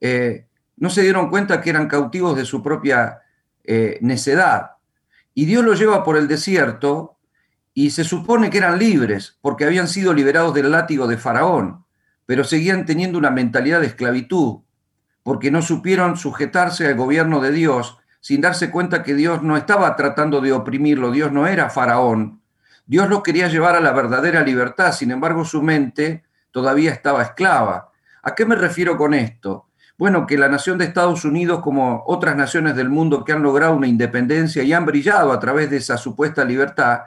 eh, 0.00 0.46
no 0.76 0.90
se 0.90 1.02
dieron 1.02 1.30
cuenta 1.30 1.60
que 1.60 1.70
eran 1.70 1.88
cautivos 1.88 2.36
de 2.36 2.44
su 2.44 2.62
propia 2.62 3.20
eh, 3.62 3.98
necedad. 4.00 4.72
Y 5.34 5.46
Dios 5.46 5.64
los 5.64 5.78
lleva 5.78 6.04
por 6.04 6.16
el 6.16 6.28
desierto 6.28 7.18
y 7.72 7.90
se 7.90 8.04
supone 8.04 8.50
que 8.50 8.58
eran 8.58 8.78
libres 8.78 9.38
porque 9.40 9.64
habían 9.64 9.88
sido 9.88 10.12
liberados 10.12 10.54
del 10.54 10.70
látigo 10.70 11.06
de 11.06 11.16
Faraón 11.16 11.83
pero 12.26 12.44
seguían 12.44 12.86
teniendo 12.86 13.18
una 13.18 13.30
mentalidad 13.30 13.80
de 13.80 13.86
esclavitud, 13.86 14.60
porque 15.22 15.50
no 15.50 15.62
supieron 15.62 16.16
sujetarse 16.16 16.86
al 16.86 16.94
gobierno 16.94 17.40
de 17.40 17.52
Dios, 17.52 17.98
sin 18.20 18.40
darse 18.40 18.70
cuenta 18.70 19.02
que 19.02 19.14
Dios 19.14 19.42
no 19.42 19.56
estaba 19.56 19.96
tratando 19.96 20.40
de 20.40 20.52
oprimirlo, 20.52 21.10
Dios 21.10 21.32
no 21.32 21.46
era 21.46 21.70
faraón, 21.70 22.40
Dios 22.86 23.08
lo 23.08 23.22
quería 23.22 23.48
llevar 23.48 23.76
a 23.76 23.80
la 23.80 23.92
verdadera 23.92 24.42
libertad, 24.42 24.92
sin 24.92 25.10
embargo 25.10 25.44
su 25.44 25.62
mente 25.62 26.24
todavía 26.50 26.92
estaba 26.92 27.22
esclava. 27.22 27.90
¿A 28.22 28.34
qué 28.34 28.44
me 28.44 28.56
refiero 28.56 28.96
con 28.96 29.14
esto? 29.14 29.68
Bueno, 29.96 30.26
que 30.26 30.36
la 30.36 30.48
nación 30.48 30.76
de 30.76 30.84
Estados 30.84 31.24
Unidos, 31.24 31.60
como 31.60 32.02
otras 32.06 32.36
naciones 32.36 32.74
del 32.74 32.88
mundo 32.88 33.24
que 33.24 33.32
han 33.32 33.42
logrado 33.42 33.74
una 33.74 33.86
independencia 33.86 34.62
y 34.62 34.72
han 34.72 34.84
brillado 34.84 35.32
a 35.32 35.38
través 35.38 35.70
de 35.70 35.76
esa 35.76 35.96
supuesta 35.96 36.44
libertad, 36.44 37.02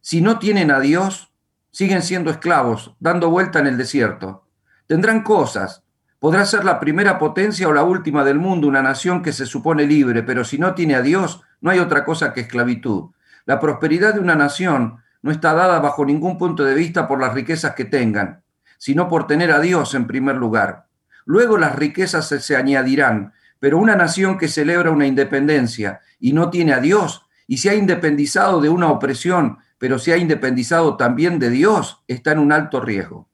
si 0.00 0.20
no 0.20 0.38
tienen 0.38 0.70
a 0.70 0.80
Dios, 0.80 1.29
siguen 1.70 2.02
siendo 2.02 2.30
esclavos, 2.30 2.94
dando 3.00 3.30
vuelta 3.30 3.58
en 3.58 3.66
el 3.66 3.76
desierto. 3.76 4.46
Tendrán 4.86 5.22
cosas, 5.22 5.84
podrá 6.18 6.44
ser 6.44 6.64
la 6.64 6.80
primera 6.80 7.18
potencia 7.18 7.68
o 7.68 7.72
la 7.72 7.84
última 7.84 8.24
del 8.24 8.38
mundo, 8.38 8.68
una 8.68 8.82
nación 8.82 9.22
que 9.22 9.32
se 9.32 9.46
supone 9.46 9.86
libre, 9.86 10.22
pero 10.22 10.44
si 10.44 10.58
no 10.58 10.74
tiene 10.74 10.94
a 10.94 11.02
Dios, 11.02 11.42
no 11.60 11.70
hay 11.70 11.78
otra 11.78 12.04
cosa 12.04 12.32
que 12.32 12.40
esclavitud. 12.40 13.10
La 13.46 13.60
prosperidad 13.60 14.14
de 14.14 14.20
una 14.20 14.34
nación 14.34 14.98
no 15.22 15.30
está 15.30 15.54
dada 15.54 15.80
bajo 15.80 16.04
ningún 16.04 16.38
punto 16.38 16.64
de 16.64 16.74
vista 16.74 17.06
por 17.06 17.20
las 17.20 17.34
riquezas 17.34 17.74
que 17.74 17.84
tengan, 17.84 18.42
sino 18.78 19.08
por 19.08 19.26
tener 19.26 19.52
a 19.52 19.60
Dios 19.60 19.94
en 19.94 20.06
primer 20.06 20.36
lugar. 20.36 20.86
Luego 21.24 21.58
las 21.58 21.76
riquezas 21.76 22.26
se, 22.26 22.56
añadirán, 22.56 23.32
pero 23.58 23.78
una 23.78 23.96
nación 23.96 24.38
que 24.38 24.48
celebra 24.48 24.90
una 24.90 25.06
independencia 25.06 26.00
y 26.18 26.32
no 26.32 26.50
tiene 26.50 26.72
a 26.72 26.80
Dios 26.80 27.26
y 27.46 27.58
se 27.58 27.70
ha 27.70 27.74
independizado 27.74 28.60
de 28.60 28.68
una 28.68 28.90
opresión, 28.90 29.58
pero 29.80 29.98
se 29.98 30.12
ha 30.12 30.18
independizado 30.18 30.98
también 30.98 31.38
de 31.38 31.48
Dios, 31.48 32.00
está 32.06 32.32
en 32.32 32.38
un 32.38 32.52
alto 32.52 32.80
riesgo. 32.80 33.30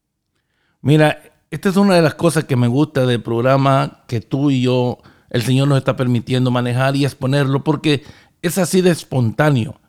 Mira, 0.81 1.21
esta 1.51 1.69
es 1.69 1.77
una 1.77 1.97
de 1.97 2.03
las 2.03 2.15
cosas 2.15 2.45
que 2.45 2.55
me 2.55 2.69
gusta 2.69 3.05
del 3.05 3.21
programa 3.21 4.05
que 4.07 4.21
tú 4.21 4.53
y 4.53 4.63
yo, 4.63 4.99
el 5.29 5.43
Señor 5.43 5.67
nos 5.67 5.79
está 5.79 5.97
permitiendo 5.97 6.53
manejar 6.53 6.95
y 6.95 7.05
exponerlo, 7.05 7.65
porque 7.65 8.05
es 8.43 8.59
así 8.59 8.81
de 8.81 8.91
espontáneo. 8.91 9.81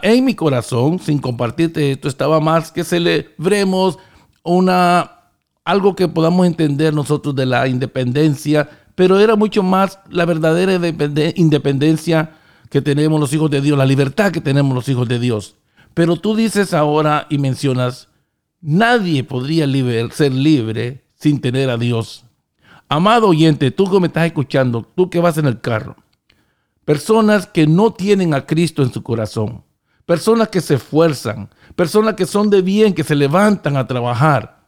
En 0.00 0.24
mi 0.24 0.34
corazón, 0.34 1.00
sin 1.00 1.18
compartirte 1.18 1.92
esto, 1.92 2.08
estaba 2.08 2.40
más 2.40 2.72
que 2.72 2.82
celebremos 2.82 3.98
una, 4.42 5.10
algo 5.66 5.94
que 5.94 6.08
podamos 6.08 6.46
entender 6.46 6.94
nosotros 6.94 7.36
de 7.36 7.44
la 7.44 7.68
independencia, 7.68 8.70
pero 8.94 9.20
era 9.20 9.36
mucho 9.36 9.62
más 9.62 9.98
la 10.08 10.24
verdadera 10.24 10.80
independencia 11.36 12.30
que 12.70 12.80
tenemos 12.80 13.20
los 13.20 13.34
hijos 13.34 13.50
de 13.50 13.60
Dios, 13.60 13.76
la 13.76 13.84
libertad 13.84 14.32
que 14.32 14.40
tenemos 14.40 14.74
los 14.74 14.88
hijos 14.88 15.06
de 15.08 15.18
Dios. 15.18 15.56
Pero 15.94 16.16
tú 16.16 16.34
dices 16.36 16.74
ahora 16.74 17.26
y 17.30 17.38
mencionas, 17.38 18.08
nadie 18.60 19.24
podría 19.24 19.66
ser 20.10 20.32
libre 20.32 21.04
sin 21.14 21.40
tener 21.40 21.70
a 21.70 21.78
Dios. 21.78 22.24
Amado 22.88 23.28
oyente, 23.28 23.70
tú 23.70 23.90
que 23.90 24.00
me 24.00 24.08
estás 24.08 24.26
escuchando, 24.26 24.82
tú 24.94 25.08
que 25.08 25.20
vas 25.20 25.38
en 25.38 25.46
el 25.46 25.60
carro, 25.60 25.96
Personas 26.84 27.46
que 27.46 27.66
no 27.66 27.92
tienen 27.92 28.34
a 28.34 28.44
Cristo 28.44 28.82
en 28.82 28.92
su 28.92 29.02
corazón. 29.02 29.64
Personas 30.04 30.48
que 30.48 30.60
se 30.60 30.74
esfuerzan. 30.74 31.48
Personas 31.74 32.14
que 32.14 32.26
son 32.26 32.50
de 32.50 32.60
bien, 32.60 32.92
que 32.92 33.04
se 33.04 33.14
levantan 33.14 33.76
a 33.76 33.86
trabajar. 33.86 34.64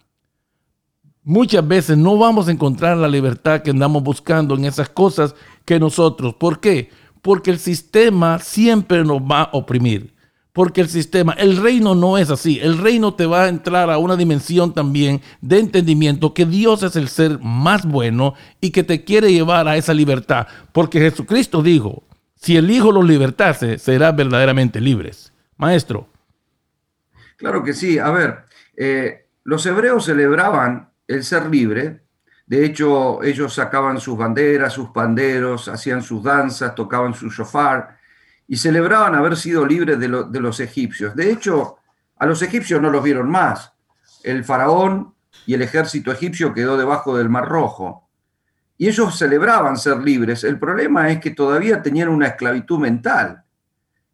Muchas 1.22 1.66
veces 1.66 1.98
no 1.98 2.16
vamos 2.16 2.48
a 2.48 2.52
encontrar 2.52 2.96
la 2.96 3.08
libertad 3.08 3.60
que 3.60 3.70
andamos 3.70 4.02
buscando 4.02 4.54
en 4.54 4.64
esas 4.64 4.88
cosas 4.88 5.34
que 5.64 5.78
nosotros. 5.78 6.34
¿Por 6.34 6.60
qué? 6.60 6.90
Porque 7.20 7.50
el 7.50 7.58
sistema 7.58 8.38
siempre 8.38 9.04
nos 9.04 9.20
va 9.20 9.42
a 9.42 9.50
oprimir. 9.52 10.14
Porque 10.56 10.80
el 10.80 10.88
sistema, 10.88 11.34
el 11.34 11.58
reino 11.58 11.94
no 11.94 12.16
es 12.16 12.30
así. 12.30 12.58
El 12.62 12.78
reino 12.78 13.12
te 13.12 13.26
va 13.26 13.42
a 13.42 13.48
entrar 13.48 13.90
a 13.90 13.98
una 13.98 14.16
dimensión 14.16 14.72
también 14.72 15.20
de 15.42 15.58
entendimiento 15.58 16.32
que 16.32 16.46
Dios 16.46 16.82
es 16.82 16.96
el 16.96 17.08
ser 17.08 17.38
más 17.40 17.84
bueno 17.84 18.32
y 18.58 18.70
que 18.70 18.82
te 18.82 19.04
quiere 19.04 19.30
llevar 19.30 19.68
a 19.68 19.76
esa 19.76 19.92
libertad. 19.92 20.46
Porque 20.72 20.98
Jesucristo 20.98 21.62
dijo, 21.62 22.04
si 22.36 22.56
el 22.56 22.70
Hijo 22.70 22.90
los 22.90 23.04
libertase, 23.04 23.78
serán 23.78 24.16
verdaderamente 24.16 24.80
libres. 24.80 25.30
Maestro. 25.58 26.08
Claro 27.36 27.62
que 27.62 27.74
sí. 27.74 27.98
A 27.98 28.10
ver, 28.10 28.46
eh, 28.78 29.26
los 29.44 29.66
hebreos 29.66 30.06
celebraban 30.06 30.88
el 31.06 31.22
ser 31.22 31.50
libre. 31.50 32.00
De 32.46 32.64
hecho, 32.64 33.22
ellos 33.22 33.52
sacaban 33.52 34.00
sus 34.00 34.16
banderas, 34.16 34.72
sus 34.72 34.88
panderos, 34.88 35.68
hacían 35.68 36.02
sus 36.02 36.22
danzas, 36.22 36.74
tocaban 36.74 37.12
su 37.12 37.28
shofar 37.28 37.95
y 38.48 38.56
celebraban 38.56 39.14
haber 39.14 39.36
sido 39.36 39.66
libres 39.66 39.98
de, 39.98 40.08
los 40.08 40.60
egipcios. 40.60 41.16
De 41.16 41.30
hecho, 41.30 41.76
a 42.18 42.26
los 42.26 42.42
egipcios 42.42 42.80
no 42.80 42.90
los 42.90 43.02
vieron 43.02 43.28
más. 43.28 43.72
El 44.22 44.44
faraón 44.44 45.14
y 45.46 45.54
el 45.54 45.62
ejército 45.62 46.12
egipcio 46.12 46.54
quedó 46.54 46.76
debajo 46.76 47.16
del 47.16 47.28
Mar 47.28 47.48
Rojo. 47.48 48.08
Y 48.78 48.88
ellos 48.88 49.18
celebraban 49.18 49.76
ser 49.76 49.98
libres. 49.98 50.44
El 50.44 50.58
problema 50.58 51.10
es 51.10 51.20
que 51.20 51.30
todavía 51.30 51.82
tenían 51.82 52.08
una 52.08 52.28
esclavitud 52.28 52.78
mental 52.78 53.42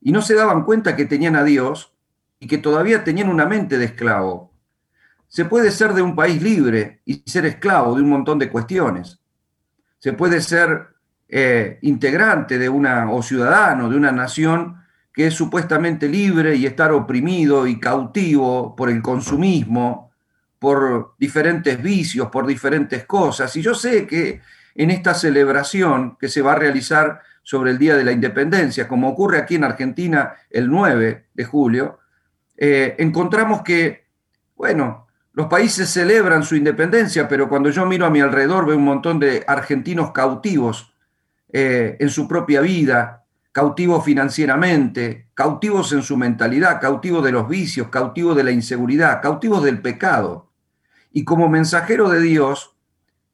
y 0.01 0.13
no 0.13 0.23
se 0.23 0.35
daban 0.35 0.65
cuenta 0.65 0.97
que 0.97 1.05
tenían 1.05 1.37
a 1.37 1.45
Dios 1.45 1.93
y 2.39 2.47
que 2.47 2.59
todavía 2.59 3.05
tenían 3.05 3.29
una 3.29 3.47
mente 3.47 3.79
de 3.79 3.85
esclavo. 3.85 4.53
Se 5.29 5.45
puede 5.45 5.71
ser 5.71 5.95
de 5.95 6.03
un 6.03 6.15
país 6.15 6.43
libre 6.43 7.01
y 7.05 7.23
ser 7.27 7.47
esclavo 7.47 7.95
de 7.95 8.03
un 8.03 8.11
montón 8.11 8.39
de 8.39 8.51
cuestiones. 8.51 9.21
Se 9.99 10.13
puede 10.13 10.41
ser 10.41 10.92
eh, 11.35 11.79
integrante 11.81 12.59
de 12.59 12.69
una, 12.69 13.11
o 13.11 13.23
ciudadano 13.23 13.89
de 13.89 13.97
una 13.97 14.13
nación 14.13 14.85
que 15.15 15.29
es 15.29 15.35
supuestamente 15.35 16.07
libre 16.07 16.57
y 16.57 16.67
estar 16.67 16.93
oprimido 16.93 17.67
y 17.67 17.81
cautivo 17.81 18.77
por 18.77 18.91
el 18.91 19.01
consumismo, 19.01 20.11
por 20.59 21.15
diferentes 21.19 21.83
vicios, 21.83 22.29
por 22.29 22.47
diferentes 22.47 23.07
cosas. 23.07 23.57
Y 23.57 23.63
yo 23.63 23.75
sé 23.75 24.07
que 24.07 24.43
en 24.75 24.91
esta 24.91 25.15
celebración 25.15 26.19
que 26.21 26.29
se 26.29 26.43
va 26.43 26.53
a 26.53 26.57
realizar 26.57 27.23
sobre 27.43 27.71
el 27.71 27.79
Día 27.79 27.97
de 27.97 28.05
la 28.05 28.13
Independencia, 28.13 28.87
como 28.87 29.09
ocurre 29.09 29.39
aquí 29.39 29.55
en 29.55 29.65
Argentina 29.65 30.35
el 30.51 30.69
9 30.69 31.29
de 31.33 31.45
julio, 31.47 31.99
eh, 32.59 32.95
encontramos 32.99 33.63
que, 33.63 34.05
bueno, 34.55 35.07
los 35.33 35.47
países 35.47 35.89
celebran 35.89 36.43
su 36.43 36.57
independencia, 36.57 37.27
pero 37.27 37.49
cuando 37.49 37.71
yo 37.71 37.87
miro 37.87 38.05
a 38.05 38.11
mi 38.11 38.21
alrededor 38.21 38.67
veo 38.67 38.77
un 38.77 38.85
montón 38.85 39.19
de 39.19 39.43
argentinos 39.47 40.13
cautivos 40.13 40.92
eh, 41.53 41.97
en 42.01 42.09
su 42.09 42.27
propia 42.27 42.63
vida, 42.63 43.25
cautivos 43.53 44.03
financieramente, 44.05 45.29
cautivos 45.35 45.93
en 45.93 46.03
su 46.03 46.17
mentalidad, 46.17 46.81
cautivos 46.81 47.23
de 47.23 47.33
los 47.33 47.47
vicios, 47.47 47.89
cautivos 47.89 48.35
de 48.37 48.45
la 48.45 48.51
inseguridad, 48.51 49.21
cautivos 49.21 49.63
del 49.63 49.83
pecado. 49.83 50.51
Y 51.13 51.25
como 51.25 51.51
mensajero 51.51 52.09
de 52.09 52.21
Dios, 52.21 52.75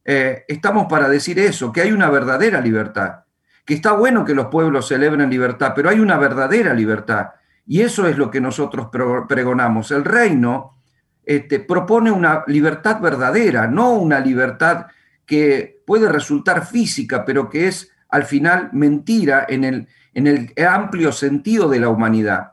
eh, 0.04 0.44
estamos 0.48 0.86
para 0.88 1.08
decir 1.08 1.38
eso, 1.38 1.72
que 1.72 1.82
hay 1.82 1.92
una 1.92 2.10
verdadera 2.10 2.60
libertad, 2.60 3.24
que 3.64 3.74
está 3.74 3.92
bueno 3.92 4.24
que 4.24 4.34
los 4.34 4.46
pueblos 4.46 4.88
celebren 4.88 5.30
libertad, 5.30 5.72
pero 5.76 5.88
hay 5.88 6.00
una 6.00 6.18
verdadera 6.18 6.74
libertad. 6.74 7.28
Y 7.66 7.82
eso 7.82 8.08
es 8.08 8.16
lo 8.16 8.30
que 8.30 8.40
nosotros 8.40 8.88
pregonamos. 9.28 9.90
El 9.90 10.04
reino 10.04 10.78
este, 11.24 11.60
propone 11.60 12.10
una 12.10 12.42
libertad 12.46 13.00
verdadera, 13.00 13.66
no 13.66 13.92
una 13.92 14.18
libertad 14.18 14.86
que 15.26 15.82
puede 15.86 16.08
resultar 16.08 16.66
física, 16.66 17.26
pero 17.26 17.50
que 17.50 17.68
es 17.68 17.92
al 18.08 18.24
final 18.24 18.70
mentira 18.72 19.46
en 19.48 19.64
el, 19.64 19.88
en 20.14 20.26
el 20.26 20.52
amplio 20.66 21.12
sentido 21.12 21.68
de 21.68 21.80
la 21.80 21.88
humanidad. 21.88 22.52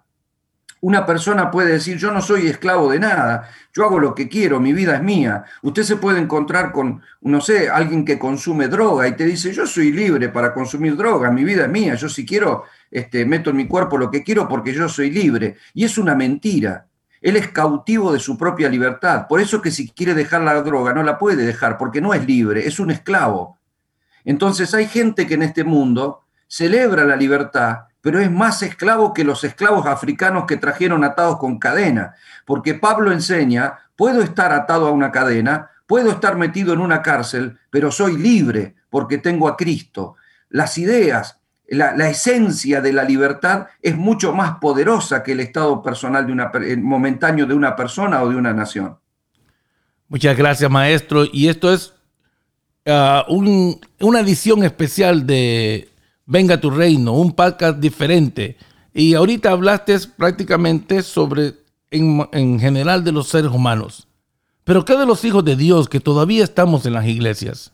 Una 0.82 1.04
persona 1.04 1.50
puede 1.50 1.72
decir, 1.72 1.98
yo 1.98 2.12
no 2.12 2.22
soy 2.22 2.46
esclavo 2.46 2.92
de 2.92 3.00
nada, 3.00 3.50
yo 3.74 3.86
hago 3.86 4.00
lo 4.00 4.14
que 4.14 4.30
quiero, 4.30 4.60
mi 4.60 4.72
vida 4.72 4.96
es 4.96 5.02
mía. 5.02 5.44
Usted 5.64 5.82
se 5.82 5.96
puede 5.96 6.20
encontrar 6.20 6.72
con, 6.72 7.02
no 7.22 7.42
sé, 7.42 7.70
alguien 7.70 8.06
que 8.06 8.20
consume 8.20 8.68
droga 8.68 9.08
y 9.08 9.16
te 9.16 9.26
dice, 9.26 9.52
yo 9.52 9.66
soy 9.66 9.92
libre 9.92 10.30
para 10.30 10.54
consumir 10.54 10.96
droga, 10.96 11.32
mi 11.32 11.44
vida 11.44 11.64
es 11.64 11.72
mía, 11.72 11.96
yo 11.96 12.08
si 12.08 12.24
quiero, 12.24 12.66
este, 12.92 13.26
meto 13.26 13.50
en 13.50 13.56
mi 13.56 13.68
cuerpo 13.68 13.98
lo 13.98 14.12
que 14.12 14.24
quiero 14.24 14.48
porque 14.48 14.74
yo 14.74 14.88
soy 14.88 15.10
libre. 15.10 15.56
Y 15.74 15.86
es 15.86 15.98
una 15.98 16.14
mentira. 16.14 16.86
Él 17.20 17.36
es 17.36 17.48
cautivo 17.48 18.14
de 18.14 18.20
su 18.20 18.38
propia 18.38 18.70
libertad. 18.70 19.26
Por 19.28 19.42
eso 19.42 19.60
que 19.64 19.72
si 19.72 19.90
quiere 19.90 20.14
dejar 20.14 20.42
la 20.42 20.62
droga 20.62 20.94
no 20.94 21.02
la 21.02 21.18
puede 21.18 21.48
dejar 21.48 21.80
porque 21.80 22.00
no 22.00 22.14
es 22.14 22.24
libre, 22.28 22.68
es 22.68 22.80
un 22.80 22.92
esclavo. 22.92 23.55
Entonces 24.26 24.74
hay 24.74 24.88
gente 24.88 25.28
que 25.28 25.36
en 25.36 25.44
este 25.44 25.64
mundo 25.64 26.24
celebra 26.48 27.06
la 27.06 27.16
libertad, 27.16 27.86
pero 28.02 28.20
es 28.20 28.30
más 28.30 28.62
esclavo 28.62 29.14
que 29.14 29.24
los 29.24 29.44
esclavos 29.44 29.86
africanos 29.86 30.46
que 30.46 30.58
trajeron 30.58 31.04
atados 31.04 31.38
con 31.38 31.58
cadena, 31.58 32.16
porque 32.46 32.74
Pablo 32.74 33.12
enseña, 33.12 33.80
puedo 33.96 34.22
estar 34.22 34.52
atado 34.52 34.88
a 34.88 34.92
una 34.92 35.12
cadena, 35.12 35.72
puedo 35.88 36.12
estar 36.12 36.36
metido 36.36 36.74
en 36.74 36.82
una 36.82 37.02
cárcel, 37.02 37.58
pero 37.70 37.92
soy 37.92 38.18
libre 38.18 38.76
porque 38.90 39.18
tengo 39.18 39.48
a 39.48 39.58
Cristo. 39.58 40.16
Las 40.50 40.78
ideas, 40.78 41.40
la, 41.68 42.10
esencia 42.10 42.82
de 42.82 42.94
la 42.94 43.04
libertad 43.04 43.68
es 43.82 43.96
mucho 43.96 44.34
más 44.34 44.58
poderosa 44.60 45.24
que 45.24 45.34
el 45.34 45.40
estado 45.40 45.82
personal 45.82 46.26
de 46.26 46.32
una, 46.32 46.52
momentáneo 46.78 47.46
de 47.46 47.56
una 47.56 47.76
persona 47.76 48.22
o 48.22 48.30
de 48.30 48.36
una 48.36 48.54
nación. 48.54 48.98
Muchas 50.08 50.38
gracias, 50.38 50.70
maestro. 50.70 51.26
Y 51.32 51.48
esto 51.48 51.74
es 51.74 51.95
Ah, 52.86 53.26
una 53.28 54.20
edición 54.20 54.64
especial 54.64 55.26
de 55.26 55.90
Venga 56.26 56.60
tu 56.60 56.70
Reino, 56.70 57.14
un 57.14 57.34
podcast 57.34 57.80
diferente. 57.80 58.58
Y 58.94 59.14
ahorita 59.14 59.52
hablaste 59.52 59.98
prácticamente 60.16 61.02
sobre, 61.04 61.56
en, 61.92 62.28
en 62.32 62.60
general, 62.60 63.04
de 63.04 63.12
los 63.12 63.28
seres 63.28 63.52
humanos. 63.52 64.08
Pero 64.64 64.86
¿qué 64.86 64.96
de 64.96 65.06
los 65.06 65.24
hijos 65.26 65.44
de 65.44 65.56
Dios 65.56 65.90
que 65.90 66.00
todavía 66.00 66.44
estamos 66.44 66.86
en 66.86 66.94
las 66.94 67.06
iglesias? 67.06 67.72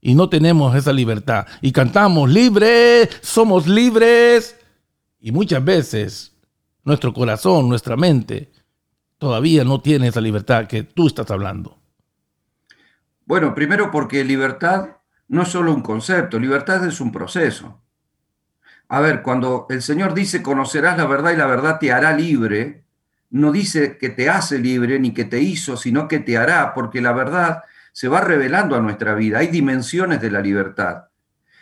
y 0.00 0.14
no 0.14 0.28
tenemos 0.28 0.74
esa 0.74 0.92
libertad. 0.92 1.46
Y 1.60 1.72
cantamos, 1.72 2.30
libre, 2.30 3.08
somos 3.20 3.66
libres. 3.66 4.56
Y 5.20 5.32
muchas 5.32 5.64
veces 5.64 6.32
nuestro 6.84 7.12
corazón, 7.12 7.68
nuestra 7.68 7.96
mente, 7.96 8.50
todavía 9.18 9.64
no 9.64 9.80
tiene 9.80 10.08
esa 10.08 10.20
libertad 10.20 10.66
que 10.66 10.84
tú 10.84 11.08
estás 11.08 11.30
hablando. 11.30 11.76
Bueno, 13.28 13.54
primero 13.54 13.90
porque 13.90 14.24
libertad 14.24 14.88
no 15.28 15.42
es 15.42 15.48
solo 15.48 15.74
un 15.74 15.82
concepto, 15.82 16.38
libertad 16.38 16.82
es 16.86 16.98
un 16.98 17.12
proceso. 17.12 17.78
A 18.88 19.00
ver, 19.00 19.20
cuando 19.20 19.66
el 19.68 19.82
Señor 19.82 20.14
dice 20.14 20.42
conocerás 20.42 20.96
la 20.96 21.04
verdad 21.04 21.32
y 21.32 21.36
la 21.36 21.44
verdad 21.44 21.78
te 21.78 21.92
hará 21.92 22.16
libre, 22.16 22.84
no 23.28 23.52
dice 23.52 23.98
que 23.98 24.08
te 24.08 24.30
hace 24.30 24.58
libre 24.58 24.98
ni 24.98 25.12
que 25.12 25.26
te 25.26 25.40
hizo, 25.40 25.76
sino 25.76 26.08
que 26.08 26.20
te 26.20 26.38
hará, 26.38 26.72
porque 26.72 27.02
la 27.02 27.12
verdad 27.12 27.64
se 27.92 28.08
va 28.08 28.22
revelando 28.22 28.76
a 28.76 28.80
nuestra 28.80 29.12
vida. 29.14 29.40
Hay 29.40 29.48
dimensiones 29.48 30.22
de 30.22 30.30
la 30.30 30.40
libertad. 30.40 31.08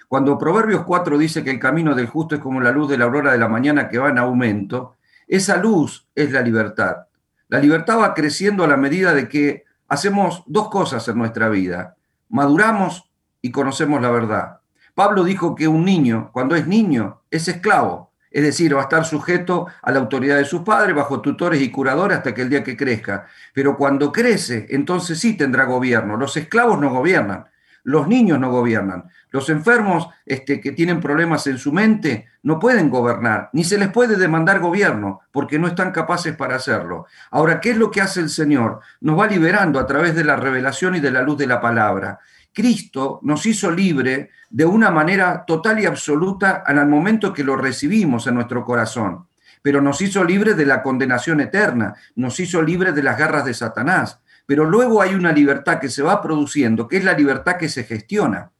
Cuando 0.06 0.38
Proverbios 0.38 0.85
4 0.85 1.18
dice 1.18 1.42
que 1.42 1.50
el 1.50 1.58
camino 1.58 1.96
del 1.96 2.06
justo 2.06 2.37
es 2.37 2.40
como 2.40 2.61
la 2.61 2.70
luz 2.70 2.88
de 2.88 2.96
la 2.96 3.06
aurora 3.06 3.32
de 3.32 3.38
la 3.38 3.49
mañana 3.49 3.88
que 3.88 3.99
va 3.99 4.11
en 4.11 4.18
aumento, 4.18 4.94
esa 5.26 5.56
luz 5.56 6.06
es 6.14 6.30
la 6.30 6.42
libertad. 6.42 7.08
La 7.49 7.58
libertad 7.58 7.99
va 7.99 8.14
creciendo 8.14 8.62
a 8.62 8.68
la 8.68 8.76
medida 8.76 9.14
de 9.14 9.28
que 9.28 9.65
hacemos 9.88 10.43
dos 10.47 10.69
cosas 10.69 11.07
en 11.09 11.19
nuestra 11.19 11.49
vida. 11.49 11.97
Maduramos 12.28 13.11
y 13.43 13.50
conocemos 13.50 14.00
la 14.00 14.11
verdad. 14.11 14.61
Pablo 14.95 15.25
dijo 15.25 15.55
que 15.55 15.69
un 15.69 15.85
niño, 15.85 16.31
cuando 16.33 16.57
es 16.57 16.66
niño, 16.66 17.21
es 17.31 17.49
esclavo, 17.49 18.12
es 18.31 18.43
decir, 18.43 18.75
va 18.75 18.81
a 18.81 18.85
estar 18.85 19.05
sujeto 19.05 19.66
a 19.83 19.90
la 19.93 19.99
autoridad 19.99 20.37
de 20.37 20.45
sus 20.45 20.62
padres, 20.62 20.95
bajo 20.95 21.21
tutores 21.21 21.61
y 21.62 21.71
curadores 21.71 22.19
hasta 22.19 22.35
que 22.35 22.43
el 22.43 22.50
día 22.50 22.64
que 22.64 22.76
crezca. 22.76 23.26
Pero 23.55 23.76
cuando 23.76 24.12
crece, 24.12 24.66
entonces 24.71 25.19
sí 25.19 25.37
tendrá 25.37 25.64
gobierno. 25.64 26.16
Los 26.16 26.37
esclavos 26.37 26.78
no 26.78 26.90
gobiernan, 26.90 27.47
los 27.87 28.09
niños 28.09 28.40
no 28.40 28.50
gobiernan. 28.50 29.05
Los 29.31 29.49
enfermos 29.49 30.09
este, 30.25 30.61
que 30.61 30.73
tienen 30.73 31.00
problemas 31.00 31.47
en 31.47 31.57
su 31.57 31.73
mente 31.73 32.26
no 32.43 32.59
pueden 32.59 32.90
gobernar, 32.90 33.49
ni 33.52 33.62
se 33.62 33.78
les 33.78 33.90
puede 33.90 34.16
demandar 34.16 34.59
gobierno, 34.59 35.21
porque 35.31 35.57
no 35.57 35.69
están 35.69 35.93
capaces 35.93 36.35
para 36.35 36.57
hacerlo. 36.57 37.07
Ahora, 37.31 37.61
¿qué 37.61 37.71
es 37.71 37.76
lo 37.76 37.93
que 37.93 38.00
hace 38.00 38.19
el 38.19 38.28
Señor? 38.28 38.81
Nos 39.00 39.19
va 39.19 39.28
liberando 39.28 39.78
a 39.78 39.87
través 39.87 40.16
de 40.16 40.25
la 40.25 40.35
revelación 40.35 40.97
y 40.97 41.00
de 41.00 41.12
la 41.12 41.23
luz 41.23 41.38
de 41.38 41.47
la 41.47 41.61
palabra. 41.61 42.19
Cristo 42.52 43.21
nos 43.23 43.47
hizo 43.47 43.71
libre 43.71 44.31
de 44.50 44.64
una 44.64 44.90
manera 44.90 45.45
total 45.47 45.78
y 45.78 45.87
absoluta 45.87 46.64
al 46.66 46.88
momento 46.88 47.33
que 47.33 47.45
lo 47.45 47.55
recibimos 47.55 48.26
en 48.26 48.35
nuestro 48.35 48.64
corazón, 48.64 49.28
pero 49.62 49.81
nos 49.81 50.00
hizo 50.00 50.25
libre 50.25 50.55
de 50.55 50.66
la 50.66 50.83
condenación 50.83 51.40
eterna, 51.40 51.95
nos 52.16 52.40
hizo 52.40 52.62
libre 52.62 52.90
de 52.90 53.05
las 53.05 53.16
garras 53.16 53.45
de 53.45 53.55
Satanás. 53.55 54.19
Pero 54.47 54.65
luego 54.65 55.03
hay 55.03 55.15
una 55.15 55.33
libertad 55.33 55.81
que 55.81 55.91
se 55.91 56.03
va 56.03 56.23
produciendo, 56.23 56.87
que 56.88 56.97
es 56.99 57.05
la 57.05 57.12
libertad 57.12 57.57
que 57.57 57.69
se 57.69 57.85
gestiona, 57.85 58.53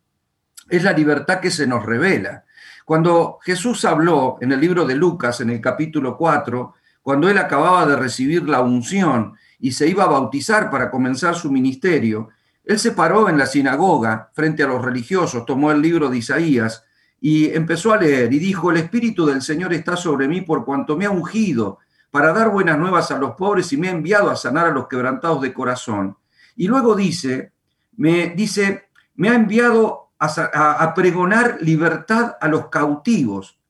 es 0.69 0.83
la 0.83 0.93
libertad 0.93 1.41
que 1.41 1.51
se 1.51 1.67
nos 1.67 1.87
revela. 1.87 2.45
Cuando 2.85 3.39
Jesús 3.43 3.85
habló 3.85 4.37
en 4.41 4.53
el 4.53 4.61
libro 4.61 4.85
de 4.85 4.97
Lucas, 4.97 5.41
en 5.41 5.51
el 5.51 5.61
capítulo 5.61 6.17
4, 6.17 6.75
cuando 7.03 7.29
él 7.29 7.39
acababa 7.39 7.87
de 7.87 7.97
recibir 7.97 8.49
la 8.49 8.61
unción 8.61 9.35
y 9.61 9.73
se 9.73 9.87
iba 9.87 10.05
a 10.05 10.09
bautizar 10.09 10.71
para 10.71 10.91
comenzar 10.91 11.37
su 11.37 11.51
ministerio, 11.51 12.31
él 12.65 12.81
se 12.81 12.91
paró 12.91 13.29
en 13.29 13.39
la 13.39 13.47
sinagoga 13.47 14.31
frente 14.35 14.65
a 14.65 14.67
los 14.67 14.85
religiosos, 14.85 15.47
tomó 15.47 15.71
el 15.71 15.81
libro 15.81 16.09
de 16.09 16.19
Isaías 16.19 16.85
y 17.21 17.55
empezó 17.55 17.93
a 17.93 17.97
leer 17.97 18.33
y 18.33 18.41
dijo, 18.41 18.73
el 18.73 18.79
Espíritu 18.79 19.25
del 19.25 19.41
Señor 19.41 19.73
está 19.73 19.97
sobre 19.97 20.27
mí 20.27 20.41
por 20.41 20.65
cuanto 20.65 20.97
me 20.97 21.07
ha 21.07 21.11
ungido 21.11 21.79
para 22.17 22.33
dar 22.33 22.49
buenas 22.49 22.79
nuevas 22.79 23.11
a 23.11 23.19
los 23.19 23.35
pobres 23.35 23.71
y 23.75 23.77
me 23.77 23.89
ha 23.89 23.91
enviado 23.91 24.31
a 24.31 24.37
sanar 24.37 24.69
a 24.69 24.71
los 24.71 24.89
quebrantados 24.89 25.43
de 25.43 25.53
corazón. 25.53 26.17
Y 26.57 26.67
luego 26.67 26.97
dice, 26.97 27.53
me 27.95 28.31
dice, 28.31 28.89
me 29.17 29.29
ha 29.29 29.35
enviado 29.35 30.13
a, 30.19 30.95
pregonar 30.95 31.59
libertad 31.61 32.39
a 32.41 32.49
los 32.49 32.69
cautivos 32.69 33.61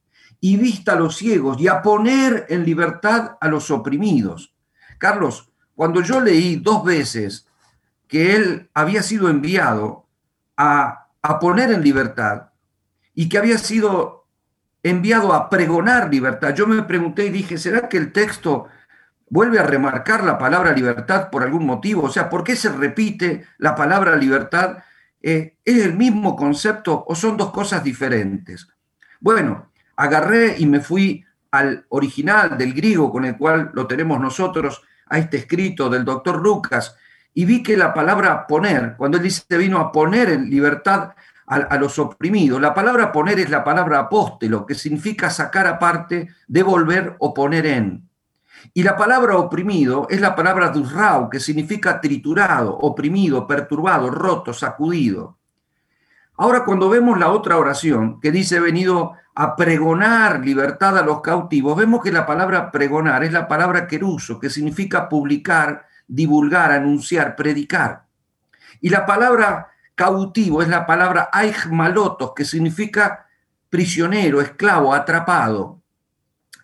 y 0.40 0.58
vista 0.58 0.92
a 0.92 0.94
los 0.94 1.16
ciegos 1.16 1.60
y 1.60 1.66
a 1.66 1.82
poner 1.82 2.46
en 2.48 2.64
libertad 2.64 3.36
a 3.40 3.48
los 3.48 3.68
oprimidos. 3.72 4.54
Carlos, 4.96 5.50
cuando 5.74 6.00
yo 6.00 6.20
leí 6.20 6.54
dos 6.54 6.84
veces 6.84 7.48
que 8.06 8.36
él 8.36 8.70
había 8.74 9.02
sido 9.02 9.28
enviado 9.28 10.06
a, 10.56 11.08
a 11.20 11.40
poner 11.40 11.72
en 11.72 11.82
libertad 11.82 12.50
y 13.12 13.28
que 13.28 13.38
había 13.38 13.58
sido 13.58 14.25
enviado 14.90 15.32
a 15.32 15.48
pregonar 15.48 16.12
libertad. 16.12 16.54
Yo 16.54 16.66
me 16.66 16.82
pregunté 16.82 17.26
y 17.26 17.30
dije, 17.30 17.58
¿será 17.58 17.88
que 17.88 17.96
el 17.96 18.12
texto 18.12 18.68
vuelve 19.28 19.58
a 19.58 19.64
remarcar 19.64 20.24
la 20.24 20.38
palabra 20.38 20.72
libertad 20.72 21.30
por 21.30 21.42
algún 21.42 21.66
motivo? 21.66 22.04
O 22.04 22.10
sea, 22.10 22.28
¿por 22.28 22.44
qué 22.44 22.56
se 22.56 22.70
repite 22.70 23.46
la 23.58 23.74
palabra 23.74 24.16
libertad? 24.16 24.78
Eh, 25.22 25.56
¿Es 25.64 25.84
el 25.84 25.94
mismo 25.94 26.36
concepto 26.36 27.04
o 27.06 27.14
son 27.14 27.36
dos 27.36 27.50
cosas 27.50 27.82
diferentes? 27.82 28.68
Bueno, 29.20 29.72
agarré 29.96 30.56
y 30.58 30.66
me 30.66 30.80
fui 30.80 31.24
al 31.50 31.86
original 31.88 32.58
del 32.58 32.74
griego 32.74 33.10
con 33.10 33.24
el 33.24 33.36
cual 33.36 33.70
lo 33.72 33.86
tenemos 33.86 34.20
nosotros, 34.20 34.82
a 35.08 35.18
este 35.18 35.36
escrito 35.36 35.88
del 35.88 36.04
doctor 36.04 36.42
Lucas, 36.42 36.96
y 37.32 37.44
vi 37.44 37.62
que 37.62 37.76
la 37.76 37.94
palabra 37.94 38.46
poner, 38.46 38.94
cuando 38.96 39.18
él 39.18 39.22
dice 39.22 39.44
vino 39.56 39.78
a 39.78 39.92
poner 39.92 40.30
en 40.30 40.50
libertad 40.50 41.10
a, 41.46 41.76
los 41.76 41.98
oprimidos. 41.98 42.60
La 42.60 42.74
palabra 42.74 43.12
poner 43.12 43.38
es 43.38 43.50
la 43.50 43.62
palabra 43.62 44.00
apóstelo, 44.00 44.66
que 44.66 44.74
significa 44.74 45.30
sacar 45.30 45.66
aparte, 45.66 46.28
devolver 46.48 47.16
o 47.18 47.32
poner 47.32 47.66
en. 47.66 48.08
Y 48.74 48.82
la 48.82 48.96
palabra 48.96 49.36
oprimido 49.36 50.06
es 50.10 50.20
la 50.20 50.34
palabra 50.34 50.70
durrao, 50.70 51.30
que 51.30 51.40
significa 51.40 52.00
triturado, 52.00 52.76
oprimido, 52.76 53.46
perturbado, 53.46 54.10
roto, 54.10 54.52
sacudido. 54.52 55.38
Ahora 56.38 56.64
cuando 56.64 56.90
vemos 56.90 57.18
la 57.18 57.30
otra 57.30 57.56
oración 57.56 58.20
que 58.20 58.30
dice 58.30 58.60
venido 58.60 59.12
a 59.34 59.56
pregonar 59.56 60.40
libertad 60.40 60.98
a 60.98 61.02
los 61.02 61.20
cautivos, 61.20 61.76
vemos 61.76 62.02
que 62.02 62.12
la 62.12 62.26
palabra 62.26 62.70
pregonar 62.70 63.24
es 63.24 63.32
la 63.32 63.48
palabra 63.48 63.86
queruso, 63.86 64.38
que 64.38 64.50
significa 64.50 65.08
publicar, 65.08 65.86
divulgar, 66.06 66.72
anunciar, 66.72 67.36
predicar. 67.36 68.04
Y 68.80 68.90
la 68.90 69.06
palabra 69.06 69.68
cautivo 69.96 70.62
es 70.62 70.68
la 70.68 70.86
palabra 70.86 71.30
aigmalotos, 71.32 72.32
que 72.36 72.44
significa 72.44 73.26
prisionero, 73.68 74.40
esclavo, 74.40 74.94
atrapado. 74.94 75.82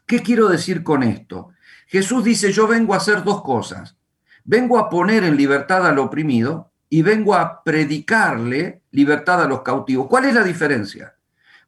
¿Qué 0.06 0.22
quiero 0.22 0.48
decir 0.48 0.84
con 0.84 1.02
esto? 1.02 1.48
Jesús 1.88 2.22
dice, 2.22 2.52
yo 2.52 2.68
vengo 2.68 2.94
a 2.94 2.98
hacer 2.98 3.24
dos 3.24 3.42
cosas. 3.42 3.96
Vengo 4.44 4.78
a 4.78 4.88
poner 4.88 5.24
en 5.24 5.36
libertad 5.36 5.86
al 5.86 5.98
oprimido 5.98 6.70
y 6.88 7.02
vengo 7.02 7.34
a 7.34 7.64
predicarle 7.64 8.82
libertad 8.90 9.42
a 9.42 9.48
los 9.48 9.62
cautivos. 9.62 10.06
¿Cuál 10.08 10.26
es 10.26 10.34
la 10.34 10.44
diferencia? 10.44 11.14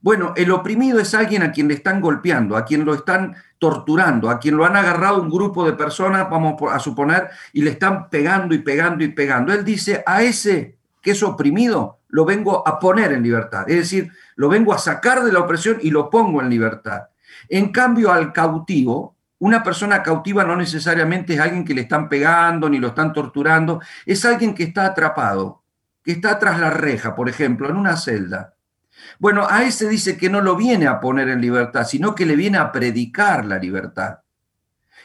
Bueno, 0.00 0.35
el 0.37 0.50
oprimido 0.50 1.00
es 1.00 1.14
alguien 1.14 1.42
a 1.42 1.50
quien 1.50 1.68
le 1.68 1.74
están 1.74 2.03
golpeando, 2.03 2.59
a 2.59 2.66
quien 2.66 2.85
lo 2.85 2.92
están 2.92 3.35
torturando, 3.59 4.29
a 4.29 4.38
quien 4.38 4.57
lo 4.57 4.66
han 4.66 4.77
agarrado 4.77 5.22
un 5.22 5.31
grupo 5.31 5.64
de 5.64 5.72
personas, 5.72 6.29
vamos 6.29 6.61
a 6.70 6.79
suponer, 6.79 7.31
y 7.55 7.62
le 7.62 7.70
están 7.70 8.11
pegando 8.11 8.55
y 8.55 8.59
pegando 8.59 9.03
y 9.03 9.09
pegando. 9.09 9.50
Él 9.50 9.64
dice, 9.64 10.03
a 10.05 10.22
ese 10.22 10.77
que 11.04 11.10
es 11.10 11.22
oprimido, 11.22 12.00
lo 12.08 12.24
vengo 12.24 12.66
a 12.66 12.80
poner 12.80 13.12
en 13.12 13.22
libertad. 13.22 13.68
Es 13.68 13.76
decir, 13.76 14.10
lo 14.36 14.48
vengo 14.48 14.72
a 14.72 14.78
sacar 14.78 15.22
de 15.22 15.30
la 15.30 15.40
opresión 15.40 15.76
y 15.82 15.90
lo 15.90 16.08
pongo 16.08 16.40
en 16.40 16.48
libertad. 16.48 17.08
En 17.50 17.70
cambio, 17.72 18.10
al 18.10 18.32
cautivo, 18.32 19.14
una 19.38 19.62
persona 19.62 20.02
cautiva 20.02 20.44
no 20.44 20.56
necesariamente 20.56 21.34
es 21.34 21.40
alguien 21.40 21.66
que 21.66 21.74
le 21.74 21.82
están 21.82 22.08
pegando 22.08 22.70
ni 22.70 22.78
lo 22.78 22.88
están 22.88 23.12
torturando, 23.12 23.82
es 24.06 24.24
alguien 24.24 24.54
que 24.54 24.62
está 24.62 24.86
atrapado, 24.86 25.62
que 26.02 26.12
está 26.12 26.38
tras 26.38 26.58
la 26.58 26.70
reja, 26.70 27.14
por 27.14 27.28
ejemplo, 27.28 27.68
en 27.68 27.76
una 27.76 27.98
celda. 27.98 28.54
Bueno, 29.18 29.46
a 29.46 29.64
ese 29.64 29.86
dice 29.86 30.16
que 30.16 30.30
no 30.30 30.40
lo 30.40 30.56
viene 30.56 30.86
a 30.86 31.00
poner 31.00 31.28
en 31.28 31.42
libertad, 31.42 31.84
sino 31.84 32.14
que 32.14 32.24
le 32.24 32.34
viene 32.34 32.56
a 32.56 32.72
predicar 32.72 33.44
la 33.44 33.58
libertad. 33.58 34.20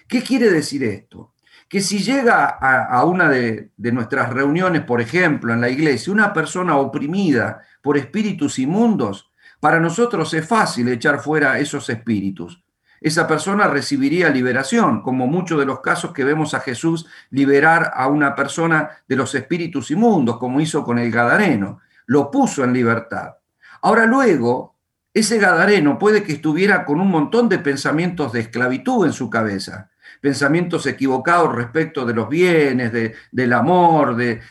¿Qué 0.08 0.24
quiere 0.24 0.50
decir 0.50 0.82
esto? 0.86 1.34
Que 1.70 1.82
si 1.82 2.00
llega 2.00 2.48
a, 2.48 3.06
una 3.06 3.30
de, 3.30 3.70
nuestras 3.78 4.34
reuniones, 4.34 4.82
por 4.82 5.02
ejemplo, 5.02 5.54
en 5.54 5.62
la 5.62 5.70
iglesia, 5.70 6.12
una 6.12 6.34
persona 6.34 6.76
oprimida 6.78 7.62
por 7.84 7.96
espíritus 7.96 8.58
inmundos, 8.58 9.32
para 9.60 9.80
nosotros 9.80 10.34
es 10.34 10.48
fácil 10.48 10.88
echar 10.88 11.20
fuera 11.20 11.60
esos 11.60 11.88
espíritus. 11.92 12.64
Esa 13.00 13.28
persona 13.28 13.68
recibiría 13.68 14.30
liberación, 14.30 15.04
como 15.04 15.28
muchos 15.28 15.60
de 15.60 15.68
los 15.68 15.82
casos 15.82 16.12
que 16.12 16.24
vemos 16.24 16.56
a 16.56 16.60
Jesús 16.60 17.06
liberar 17.30 17.92
a 17.94 18.08
una 18.08 18.36
persona 18.36 18.90
de 19.08 19.16
los 19.16 19.36
espíritus 19.36 19.92
inmundos, 19.92 20.38
como 20.38 20.60
hizo 20.60 20.84
con 20.84 20.98
el 20.98 21.12
Gadareno. 21.12 21.82
Lo 22.08 22.32
puso 22.32 22.64
en 22.64 22.74
libertad. 22.74 23.36
Ahora 23.84 24.08
luego, 24.08 24.76
ese 25.14 25.38
Gadareno 25.38 26.00
puede 26.00 26.24
que 26.24 26.34
estuviera 26.34 26.84
con 26.84 27.00
un 27.00 27.10
montón 27.10 27.48
de 27.48 27.60
pensamientos 27.60 28.34
de 28.34 28.40
esclavitud 28.40 29.06
en 29.06 29.14
su 29.14 29.30
cabeza 29.30 29.92
pensamientos 30.22 30.86
equivocados 30.86 31.56
respecto 31.56 32.06
de 32.06 32.14
los 32.14 32.30
bienes, 32.30 32.92
del 33.32 33.54
amor, 33.54 34.16
de, 34.16 34.42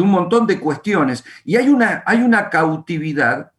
un 0.00 0.10
montón 0.10 0.46
de 0.46 0.58
cuestiones. 0.58 1.24
Y 1.44 1.56
hay 1.56 1.68
una, 1.68 2.02
hay 2.06 2.22
una 2.22 2.50
cautividad 2.50 3.52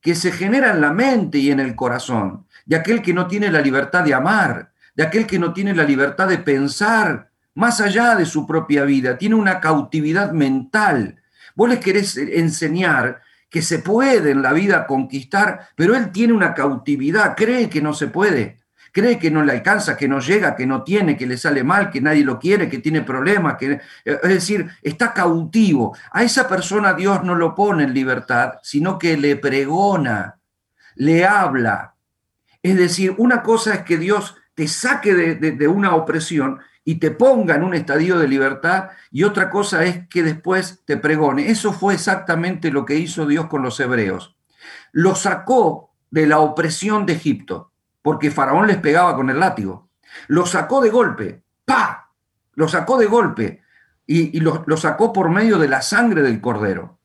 que 0.00 0.14
se 0.14 0.30
genera 0.30 0.70
en 0.70 0.80
la 0.80 0.92
mente 0.92 1.38
y 1.38 1.50
en 1.50 1.60
el 1.60 1.74
corazón, 1.74 2.46
de 2.64 2.76
aquel 2.76 3.02
que 3.02 3.12
no 3.12 3.26
tiene 3.26 3.50
la 3.50 3.60
libertad 3.60 4.04
de 4.04 4.14
amar, 4.14 4.72
de 4.94 5.02
aquel 5.02 5.26
que 5.26 5.38
no 5.38 5.52
tiene 5.52 5.74
la 5.74 5.84
libertad 5.84 6.28
de 6.28 6.38
pensar 6.38 7.30
más 7.54 7.80
allá 7.80 8.14
de 8.14 8.26
su 8.26 8.46
propia 8.46 8.84
vida, 8.84 9.18
tiene 9.18 9.34
una 9.34 9.60
cautividad 9.60 10.32
mental. 10.32 11.22
Vos 11.54 11.68
les 11.70 11.80
querés 11.80 12.16
enseñar 12.16 13.22
que 13.48 13.62
se 13.62 13.78
puede 13.78 14.30
en 14.32 14.42
la 14.42 14.52
vida 14.52 14.86
conquistar, 14.86 15.68
pero 15.74 15.96
él 15.96 16.12
tiene 16.12 16.34
una 16.34 16.54
cautividad, 16.54 17.34
cree 17.34 17.70
que 17.70 17.80
no 17.80 17.94
se 17.94 18.08
puede, 18.08 18.60
cree 18.96 19.18
que 19.18 19.30
no 19.30 19.44
le 19.44 19.52
alcanza, 19.52 19.94
que 19.94 20.08
no 20.08 20.20
llega, 20.20 20.56
que 20.56 20.64
no 20.64 20.82
tiene, 20.82 21.18
que 21.18 21.26
le 21.26 21.36
sale 21.36 21.62
mal, 21.62 21.90
que 21.90 22.00
nadie 22.00 22.24
lo 22.24 22.38
quiere, 22.38 22.70
que 22.70 22.78
tiene 22.78 23.02
problemas, 23.02 23.58
que, 23.58 23.78
es 24.06 24.20
decir, 24.22 24.70
está 24.80 25.12
cautivo. 25.12 25.94
A 26.12 26.22
esa 26.22 26.48
persona 26.48 26.94
Dios 26.94 27.22
no 27.22 27.34
lo 27.34 27.54
pone 27.54 27.84
en 27.84 27.92
libertad, 27.92 28.54
sino 28.62 28.98
que 28.98 29.18
le 29.18 29.36
pregona, 29.36 30.38
le 30.94 31.26
habla. 31.26 31.94
Es 32.62 32.78
decir, 32.78 33.14
una 33.18 33.42
cosa 33.42 33.74
es 33.74 33.80
que 33.82 33.98
Dios 33.98 34.34
te 34.54 34.66
saque 34.66 35.12
de, 35.12 35.34
de 35.34 35.68
una 35.68 35.94
opresión 35.94 36.60
y 36.82 36.94
te 36.94 37.10
ponga 37.10 37.54
en 37.54 37.64
un 37.64 37.74
estadio 37.74 38.18
de 38.18 38.28
libertad 38.28 38.88
y 39.10 39.24
otra 39.24 39.50
cosa 39.50 39.84
es 39.84 40.08
que 40.08 40.22
después 40.22 40.84
te 40.86 40.96
pregone. 40.96 41.50
Eso 41.50 41.74
fue 41.74 41.92
exactamente 41.92 42.70
lo 42.70 42.86
que 42.86 42.94
hizo 42.94 43.26
Dios 43.26 43.44
con 43.48 43.60
los 43.60 43.78
hebreos. 43.78 44.38
Los 44.90 45.20
sacó 45.20 45.90
de 46.10 46.26
la 46.26 46.38
opresión 46.38 47.04
de 47.04 47.12
Egipto, 47.12 47.72
porque 48.06 48.30
Faraón 48.30 48.68
les 48.68 48.76
pegaba 48.76 49.16
con 49.16 49.30
el 49.30 49.40
látigo. 49.40 49.88
Los 50.28 50.50
sacó 50.50 50.80
de 50.80 50.90
golpe, 50.90 51.42
¡pa! 51.64 52.12
Los 52.54 52.70
sacó 52.70 52.98
de 52.98 53.06
golpe 53.06 53.62
y, 54.06 54.38
los 54.38 54.60
lo 54.64 54.76
sacó 54.76 55.12
por 55.12 55.28
medio 55.28 55.58
de 55.58 55.66
la 55.66 55.82
sangre 55.82 56.22
del 56.22 56.40
cordero. 56.40 57.00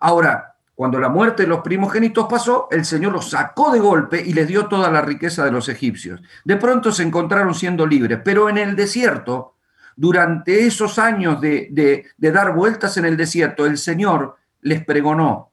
Ahora, 0.00 0.56
cuando 0.74 0.98
la 0.98 1.10
muerte 1.10 1.42
de 1.42 1.50
los 1.50 1.60
primogénitos 1.60 2.28
pasó, 2.30 2.66
el 2.70 2.86
Señor 2.86 3.12
los 3.12 3.28
sacó 3.28 3.72
de 3.72 3.80
golpe 3.80 4.22
y 4.24 4.32
les 4.32 4.48
dio 4.48 4.68
toda 4.68 4.90
la 4.90 5.02
riqueza 5.02 5.44
de 5.44 5.52
los 5.52 5.68
egipcios. 5.68 6.22
De 6.46 6.56
pronto 6.56 6.92
se 6.92 7.02
encontraron 7.02 7.54
siendo 7.54 7.86
libres, 7.86 8.20
pero 8.24 8.48
en 8.48 8.56
el 8.56 8.74
desierto, 8.74 9.56
durante 9.96 10.66
esos 10.66 10.98
años 10.98 11.42
de, 11.42 12.06
dar 12.16 12.54
vueltas 12.54 12.96
en 12.96 13.04
el 13.04 13.18
desierto, 13.18 13.66
el 13.66 13.76
Señor 13.76 14.36
les 14.62 14.82
pregonó. 14.82 15.51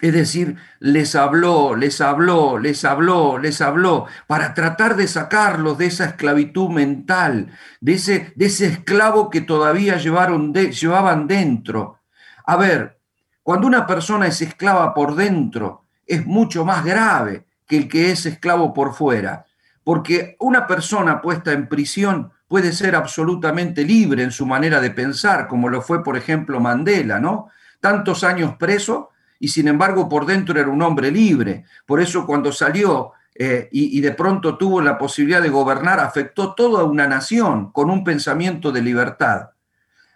Es 0.00 0.12
decir, 0.12 0.56
les 0.78 1.14
habló, 1.14 1.74
les 1.74 2.02
habló, 2.02 2.58
les 2.58 2.84
habló, 2.84 3.38
les 3.38 3.62
habló, 3.62 4.06
para 4.26 4.52
tratar 4.52 4.94
de 4.94 5.08
sacarlos 5.08 5.78
de 5.78 5.86
esa 5.86 6.04
esclavitud 6.04 6.68
mental, 6.68 7.50
de 7.80 7.94
ese, 7.94 8.32
de 8.36 8.46
ese 8.46 8.66
esclavo 8.66 9.30
que 9.30 9.40
todavía 9.40 9.96
llevaron 9.96 10.52
llevaban 10.52 11.26
dentro. 11.26 12.00
A 12.44 12.56
ver, 12.56 13.00
cuando 13.42 13.66
una 13.66 13.86
persona 13.86 14.26
es 14.26 14.42
esclava 14.42 14.92
por 14.92 15.14
dentro, 15.14 15.84
es 16.06 16.26
mucho 16.26 16.66
más 16.66 16.84
grave 16.84 17.46
que 17.66 17.78
el 17.78 17.88
que 17.88 18.10
es 18.10 18.26
esclavo 18.26 18.74
por 18.74 18.92
fuera, 18.92 19.46
porque 19.82 20.36
una 20.40 20.66
persona 20.66 21.22
puesta 21.22 21.52
en 21.52 21.68
prisión 21.68 22.32
puede 22.48 22.72
ser 22.72 22.94
absolutamente 22.94 23.82
libre 23.82 24.22
en 24.22 24.30
su 24.30 24.44
manera 24.44 24.80
de 24.80 24.90
pensar, 24.90 25.48
como 25.48 25.70
lo 25.70 25.80
fue, 25.80 26.04
por 26.04 26.18
ejemplo, 26.18 26.60
Mandela, 26.60 27.18
¿no? 27.18 27.48
Tantos 27.80 28.24
años 28.24 28.56
preso 28.58 29.10
y 29.38 29.48
sin 29.48 29.68
embargo 29.68 30.08
por 30.08 30.26
dentro 30.26 30.58
era 30.58 30.68
un 30.68 30.82
hombre 30.82 31.10
libre. 31.10 31.64
Por 31.84 32.00
eso 32.00 32.26
cuando 32.26 32.52
salió 32.52 33.12
eh, 33.34 33.68
y, 33.70 33.98
y, 33.98 34.00
de 34.00 34.12
pronto 34.12 34.56
tuvo 34.56 34.80
la 34.80 34.96
posibilidad 34.96 35.42
de 35.42 35.50
gobernar, 35.50 36.00
afectó 36.00 36.54
toda 36.54 36.84
una 36.84 37.06
nación 37.06 37.70
con 37.70 37.90
un 37.90 38.02
pensamiento 38.02 38.72
de 38.72 38.80
libertad. 38.80 39.50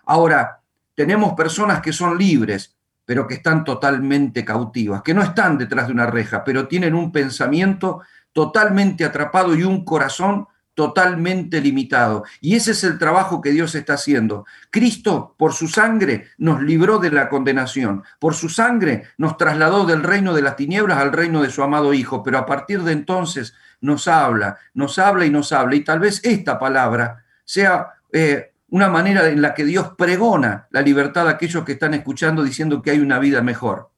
Ahora, 0.07 0.61
tenemos 0.95 1.35
personas 1.35 1.81
que 1.81 1.93
son 1.93 2.17
libres, 2.17 2.77
pero 3.05 3.27
que 3.27 3.35
están 3.35 3.65
totalmente 3.65 4.45
cautivas, 4.45 5.03
que 5.03 5.15
no 5.15 5.23
están 5.23 5.59
detrás 5.59 5.89
de 5.89 5.93
una 5.93 6.07
reja, 6.07 6.45
pero 6.45 6.69
tienen 6.69 6.95
un 6.95 7.11
pensamiento 7.13 8.03
totalmente 8.33 9.05
atrapado 9.05 9.55
y 9.55 9.65
un 9.65 9.85
corazón 9.85 10.47
totalmente 10.75 11.61
limitado. 11.61 12.25
Y 12.41 12.57
ese 12.57 12.73
es 12.73 12.85
el 12.85 12.99
trabajo 12.99 13.41
que 13.41 13.51
Dios 13.51 13.75
está 13.75 13.95
haciendo. 13.95 14.47
Cristo, 14.71 15.35
por 15.37 15.53
su 15.53 15.69
sangre, 15.69 16.29
nos 16.39 16.63
libró 16.63 16.99
de 16.99 17.11
la 17.11 17.29
condenación. 17.29 18.03
Por 18.19 18.35
su 18.35 18.49
sangre 18.49 19.05
nos 19.19 19.37
trasladó 19.37 19.85
del 19.85 20.03
reino 20.03 20.33
de 20.35 20.43
las 20.43 20.57
tinieblas 20.57 20.99
al 20.99 21.13
reino 21.13 21.43
de 21.43 21.51
su 21.51 21.63
amado 21.63 21.93
Hijo. 21.93 22.23
Pero 22.23 22.39
a 22.39 22.47
partir 22.47 22.83
de 22.83 22.93
entonces 22.93 23.55
nos 23.81 24.09
habla, 24.09 24.59
nos 24.75 24.99
habla 24.99 25.27
y 25.27 25.31
nos 25.31 25.53
habla. 25.53 25.75
Y 25.75 25.85
tal 25.85 26.01
vez 26.01 26.21
esta 26.25 26.59
palabra 26.59 27.25
sea 27.45 27.89
eh, 28.13 28.53
una 28.71 28.89
manera 28.89 29.29
en 29.29 29.43
la 29.43 29.55
que 29.55 29.65
Dios 29.65 29.93
pregona 29.99 30.69
la 30.71 30.83
libertad 30.83 31.29
a 31.29 31.33
aquellos 31.33 31.65
que 31.65 31.73
están 31.73 31.95
escuchando 31.95 32.43
diciendo 32.43 32.83
que 32.83 32.93
hay 32.93 33.01
una 33.01 33.19
vida 33.19 33.43
mejor. 33.43 33.91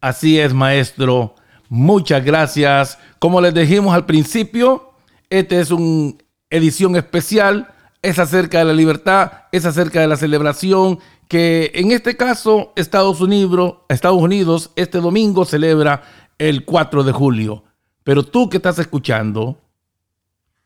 Así 0.00 0.38
es, 0.38 0.52
maestro. 0.52 1.34
Muchas 1.68 2.24
gracias. 2.24 2.98
Como 3.18 3.40
les 3.40 3.54
dijimos 3.54 3.94
al 3.94 4.06
principio, 4.06 4.87
esta 5.30 5.56
es 5.56 5.70
una 5.70 6.14
edición 6.50 6.96
especial. 6.96 7.74
Es 8.00 8.18
acerca 8.18 8.58
de 8.58 8.64
la 8.64 8.72
libertad, 8.72 9.32
es 9.50 9.64
acerca 9.64 10.00
de 10.00 10.06
la 10.06 10.16
celebración 10.16 11.00
que 11.26 11.72
en 11.74 11.90
este 11.90 12.16
caso 12.16 12.72
Estados 12.76 13.20
Unidos, 13.20 13.78
Estados 13.88 14.22
Unidos 14.22 14.70
este 14.76 14.98
domingo 14.98 15.44
celebra 15.44 16.02
el 16.38 16.64
4 16.64 17.02
de 17.02 17.12
julio. 17.12 17.64
Pero 18.04 18.22
tú 18.22 18.48
que 18.48 18.58
estás 18.58 18.78
escuchando, 18.78 19.58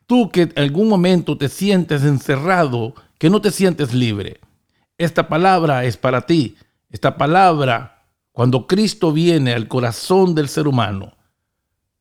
Tú 0.07 0.31
que 0.31 0.43
en 0.43 0.53
algún 0.57 0.89
momento 0.89 1.39
te 1.39 1.49
sientes 1.49 2.03
encerrado, 2.03 2.95
que 3.19 3.31
no 3.31 3.41
te 3.41 3.51
sientes 3.51 3.95
libre. 3.95 4.41
Esta 4.99 5.29
palabra 5.29 5.85
es 5.85 5.97
para 5.97 6.27
ti. 6.27 6.57
Esta 6.91 7.17
palabra, 7.17 8.05
cuando 8.33 8.67
Cristo 8.67 9.13
viene 9.13 9.55
al 9.55 9.69
corazón 9.69 10.35
del 10.35 10.49
ser 10.49 10.69
humano, 10.69 11.17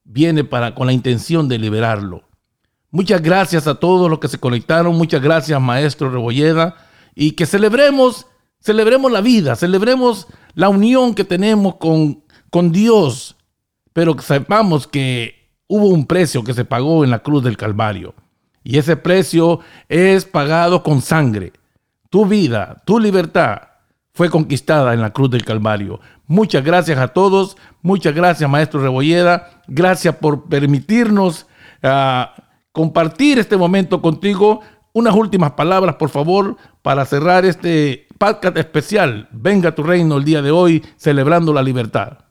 viene 0.04 0.44
para, 0.44 0.76
con 0.76 0.88
la 0.88 0.94
intención 0.94 1.48
de 1.48 1.60
liberarlo. 1.60 2.24
Muchas 2.92 3.22
gracias 3.22 3.68
a 3.68 3.76
todos 3.76 4.10
los 4.10 4.20
que 4.20 4.28
se 4.28 4.38
conectaron. 4.38 4.98
Muchas 4.98 5.22
gracias, 5.22 5.60
Maestro 5.62 6.12
Rebolleda. 6.12 6.76
Y 7.16 7.32
que 7.32 7.46
celebremos, 7.46 8.28
celebremos 8.60 9.12
la 9.12 9.22
vida, 9.22 9.56
celebremos 9.56 10.28
la 10.54 10.68
unión 10.68 11.16
que 11.16 11.24
tenemos 11.24 11.76
con, 11.76 12.24
con 12.50 12.74
Dios. 12.74 13.38
Pero 13.94 14.16
que 14.16 14.24
sepamos 14.24 14.88
que 14.88 15.54
hubo 15.68 15.88
un 15.88 16.06
precio 16.06 16.44
que 16.44 16.54
se 16.54 16.66
pagó 16.66 17.06
en 17.06 17.12
la 17.12 17.20
cruz 17.20 17.44
del 17.44 17.56
Calvario. 17.56 18.14
Y 18.62 18.78
ese 18.78 18.98
precio 18.98 19.62
es 19.88 20.26
pagado 20.26 20.84
con 20.84 21.02
sangre. 21.02 21.54
Tu 22.10 22.26
vida, 22.26 22.82
tu 22.86 23.00
libertad 23.00 23.62
fue 24.14 24.30
conquistada 24.30 24.94
en 24.94 25.02
la 25.02 25.12
cruz 25.12 25.32
del 25.32 25.46
Calvario. 25.46 26.02
Muchas 26.28 26.64
gracias 26.64 27.00
a 27.00 27.08
todos. 27.08 27.56
Muchas 27.82 28.14
gracias, 28.14 28.50
Maestro 28.50 28.82
Rebolleda. 28.82 29.64
Gracias 29.68 30.16
por 30.18 30.50
permitirnos 30.50 31.48
ah, 31.82 32.34
compartir 32.72 33.40
este 33.40 33.58
momento 33.58 34.02
contigo. 34.02 34.62
Unas 34.94 35.16
últimas 35.16 35.52
palabras, 35.52 35.96
por 35.96 36.10
favor, 36.10 36.58
para 36.82 37.06
cerrar 37.06 37.46
este 37.46 38.08
podcast 38.18 38.58
especial. 38.58 39.30
Venga 39.32 39.74
tu 39.74 39.84
reino 39.84 40.18
el 40.18 40.26
día 40.26 40.42
de 40.42 40.52
hoy, 40.52 40.84
celebrando 40.98 41.54
la 41.54 41.64
libertad. 41.64 42.26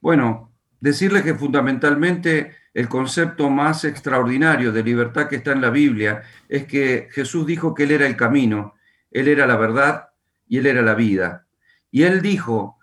Bueno, 0.00 0.52
decirles 0.80 1.22
que 1.22 1.34
fundamentalmente 1.34 2.52
el 2.72 2.88
concepto 2.88 3.50
más 3.50 3.84
extraordinario 3.84 4.72
de 4.72 4.84
libertad 4.84 5.28
que 5.28 5.36
está 5.36 5.52
en 5.52 5.60
la 5.60 5.70
Biblia 5.70 6.22
es 6.48 6.66
que 6.66 7.08
Jesús 7.10 7.46
dijo 7.46 7.74
que 7.74 7.82
Él 7.82 7.90
era 7.90 8.06
el 8.06 8.16
camino, 8.16 8.74
Él 9.10 9.28
era 9.28 9.46
la 9.46 9.56
verdad 9.56 10.10
y 10.46 10.58
Él 10.58 10.66
era 10.66 10.82
la 10.82 10.94
vida. 10.94 11.46
Y 11.90 12.04
Él 12.04 12.22
dijo 12.22 12.78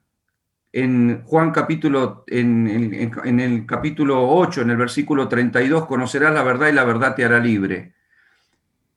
en 0.71 1.23
Juan 1.23 1.51
capítulo, 1.51 2.23
en, 2.27 2.67
en, 2.67 3.39
el 3.39 3.65
capítulo 3.65 4.30
8, 4.30 4.62
en 4.62 4.69
el 4.71 4.77
versículo 4.77 5.27
32, 5.27 5.86
conocerás 5.86 6.34
la 6.34 6.43
verdad 6.43 6.67
y 6.67 6.73
la 6.73 6.84
verdad 6.84 7.15
te 7.15 7.25
hará 7.25 7.39
libre. 7.39 7.93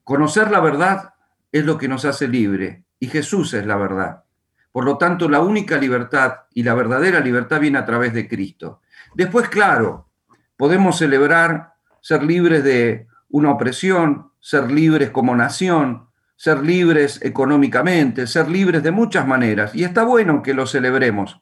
Conocer 0.04 0.50
la 0.50 0.60
verdad 0.60 1.14
es 1.52 1.64
lo 1.64 1.78
que 1.78 1.88
nos 1.88 2.04
hace 2.04 2.28
libre 2.28 2.84
y 2.98 3.06
Jesús 3.06 3.54
es 3.54 3.64
la 3.64 3.76
verdad. 3.76 4.24
Por 4.72 4.84
lo 4.84 4.98
tanto, 4.98 5.28
la 5.28 5.40
única 5.40 5.78
libertad 5.78 6.40
y 6.52 6.62
la 6.62 6.74
verdadera 6.74 7.20
libertad 7.20 7.60
viene 7.60 7.78
a 7.78 7.86
través 7.86 8.12
de 8.12 8.28
Cristo. 8.28 8.80
Después, 9.14 9.48
claro, 9.48 10.08
podemos 10.56 10.98
celebrar 10.98 11.74
ser 12.00 12.22
libres 12.22 12.62
de 12.62 13.06
una 13.30 13.50
opresión, 13.50 14.32
ser 14.40 14.70
libres 14.70 15.10
como 15.10 15.34
nación, 15.34 16.08
ser 16.36 16.62
libres 16.62 17.20
económicamente, 17.22 18.26
ser 18.26 18.48
libres 18.48 18.82
de 18.82 18.90
muchas 18.90 19.26
maneras. 19.26 19.74
Y 19.74 19.84
está 19.84 20.04
bueno 20.04 20.42
que 20.42 20.54
lo 20.54 20.66
celebremos. 20.66 21.40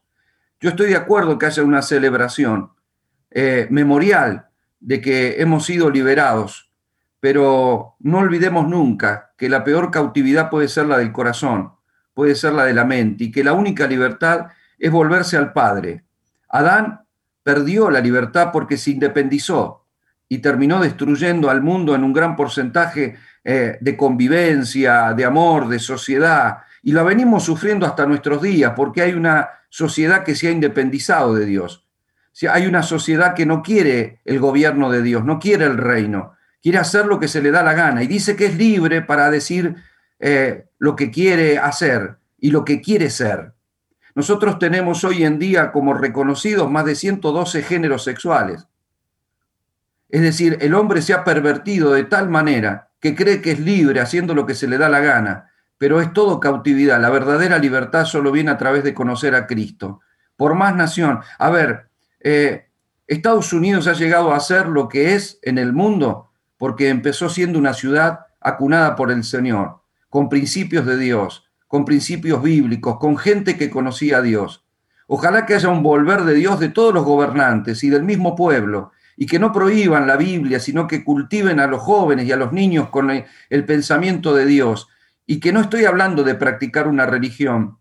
Yo 0.61 0.71
estoy 0.71 0.89
de 0.89 0.97
acuerdo 0.97 1.39
que 1.39 1.47
haya 1.47 1.63
una 1.63 1.83
celebración 1.83 2.73
eh, 3.31 3.69
memorial 3.71 4.49
de 4.81 5.01
que 5.01 5.41
hemos 5.41 5.65
sido 5.65 5.89
liberados, 5.89 6.73
pero 7.21 7.95
no 8.01 8.19
olvidemos 8.19 8.67
nunca 8.67 9.33
que 9.37 9.49
la 9.49 9.63
peor 9.63 9.93
cautividad 9.93 10.51
puede 10.51 10.67
ser 10.67 10.87
la 10.87 10.99
del 10.99 11.13
corazón, 11.13 11.75
puede 12.13 12.35
ser 12.35 12.55
la 12.55 12.65
de 12.65 12.75
la 12.75 12.85
mente, 12.85 13.25
y 13.25 13.31
que 13.31 13.45
la 13.45 13.53
única 13.53 13.87
libertad 13.87 14.49
es 14.79 14.91
volverse 14.91 15.37
al 15.37 15.53
Padre. 15.53 16.05
Adán 16.49 17.03
perdió 17.45 17.89
la 17.89 18.01
libertad 18.01 18.51
porque 18.53 18.77
se 18.77 18.91
independizó 18.91 19.85
y 20.29 20.39
terminó 20.39 20.81
destruyendo 20.81 21.51
al 21.51 21.63
mundo 21.63 21.95
en 21.95 22.03
un 22.03 22.13
gran 22.13 22.35
porcentaje 22.35 23.17
eh, 23.45 23.79
de 23.81 23.97
convivencia, 23.97 25.15
de 25.15 25.25
amor, 25.25 25.69
de 25.69 25.79
sociedad. 25.79 26.59
Y 26.83 26.93
la 26.93 27.05
venimos 27.05 27.45
sufriendo 27.45 27.87
hasta 27.87 28.07
nuestros 28.07 28.43
días 28.43 28.73
porque 28.77 29.03
hay 29.03 29.15
una 29.15 29.49
sociedad 29.69 30.25
que 30.25 30.35
se 30.35 30.49
ha 30.49 30.51
independizado 30.51 31.35
de 31.35 31.47
Dios. 31.47 31.87
hay 32.51 32.67
una 32.67 32.83
sociedad 32.83 33.35
que 33.35 33.47
no 33.47 33.63
quiere 33.63 34.21
el 34.25 34.39
gobierno 34.39 34.91
de 34.91 35.03
Dios, 35.03 35.25
no 35.25 35.39
quiere 35.39 35.65
el 35.65 35.77
reino, 35.77 36.35
quiere 36.63 36.79
hacer 36.79 37.07
lo 37.07 37.19
que 37.19 37.29
se 37.29 37.43
le 37.43 37.51
da 37.51 37.63
la 37.63 37.75
gana 37.75 38.03
y 38.03 38.07
dice 38.07 38.37
que 38.37 38.47
es 38.47 38.57
libre 38.57 39.03
para 39.03 39.31
decir 39.31 39.77
eh, 40.21 40.67
lo 40.79 40.97
que 40.97 41.11
quiere 41.11 41.59
hacer 41.59 42.17
y 42.39 42.51
lo 42.51 42.65
que 42.65 42.81
quiere 42.81 43.11
ser. 43.11 43.53
Nosotros 44.15 44.59
tenemos 44.59 45.05
hoy 45.05 45.25
en 45.25 45.39
día 45.39 45.71
como 45.71 45.95
reconocidos 45.95 46.71
más 46.71 46.85
de 46.85 46.95
112 46.95 47.63
géneros 47.63 48.03
sexuales. 48.05 48.67
Es 50.09 50.23
decir, 50.23 50.59
el 50.61 50.75
hombre 50.75 51.03
se 51.03 51.13
ha 51.13 51.23
pervertido 51.23 51.93
de 51.93 52.05
tal 52.05 52.29
manera 52.29 52.91
que 53.01 53.15
cree 53.15 53.41
que 53.41 53.53
es 53.53 53.61
libre 53.61 54.01
haciendo 54.01 54.35
lo 54.35 54.47
que 54.47 54.55
se 54.55 54.67
le 54.67 54.79
da 54.79 54.89
la 54.89 55.01
gana, 55.01 55.53
pero 55.79 56.01
es 56.01 56.13
todo 56.13 56.41
cautividad. 56.41 57.01
La 57.01 57.11
verdadera 57.11 57.59
libertad 57.59 58.05
solo 58.05 58.33
viene 58.33 58.51
a 58.51 58.59
través 58.59 58.85
de 58.85 58.95
conocer 58.95 59.35
a 59.35 59.47
Cristo. 59.47 60.01
Por 60.37 60.55
más 60.55 60.75
nación. 60.75 61.21
A 61.39 61.51
ver, 61.51 61.89
eh, 62.21 62.69
Estados 63.07 63.53
Unidos 63.53 63.87
ha 63.87 63.95
llegado 63.95 64.35
a 64.35 64.41
ser 64.41 64.69
lo 64.69 64.89
que 64.89 65.15
es 65.15 65.39
en 65.43 65.57
el 65.57 65.73
mundo 65.73 66.31
porque 66.59 66.91
empezó 66.91 67.31
siendo 67.31 67.59
una 67.59 67.73
ciudad 67.73 68.27
acunada 68.41 68.97
por 68.97 69.11
el 69.11 69.25
Señor, 69.25 69.81
con 70.11 70.29
principios 70.29 70.85
de 70.85 70.99
Dios, 70.99 71.49
con 71.67 71.85
principios 71.85 72.43
bíblicos, 72.43 72.99
con 72.99 73.17
gente 73.17 73.57
que 73.57 73.71
conocía 73.71 74.19
a 74.19 74.23
Dios. 74.23 74.65
Ojalá 75.07 75.47
que 75.47 75.55
haya 75.55 75.69
un 75.69 75.83
volver 75.83 76.25
de 76.25 76.35
Dios 76.35 76.61
de 76.61 76.69
todos 76.69 76.93
los 76.93 77.05
gobernantes 77.05 77.83
y 77.85 77.89
del 77.89 78.03
mismo 78.03 78.37
pueblo, 78.37 78.93
y 79.17 79.27
que 79.27 79.39
no 79.39 79.53
prohíban 79.53 80.07
la 80.07 80.17
Biblia, 80.17 80.61
sino 80.61 80.87
que 80.87 81.03
cultiven 81.03 81.61
a 81.61 81.67
los 81.67 81.81
jóvenes 81.81 82.27
y 82.27 82.33
a 82.33 82.37
los 82.37 82.53
niños 82.53 82.89
con 82.89 83.11
el 83.11 83.65
pensamiento 83.65 84.35
de 84.35 84.47
Dios. 84.47 84.89
Y 85.31 85.41
que 85.41 85.53
no 85.53 85.61
estoy 85.61 85.85
hablando 85.85 86.25
de 86.25 86.35
practicar 86.35 86.89
una 86.89 87.05
religión, 87.05 87.77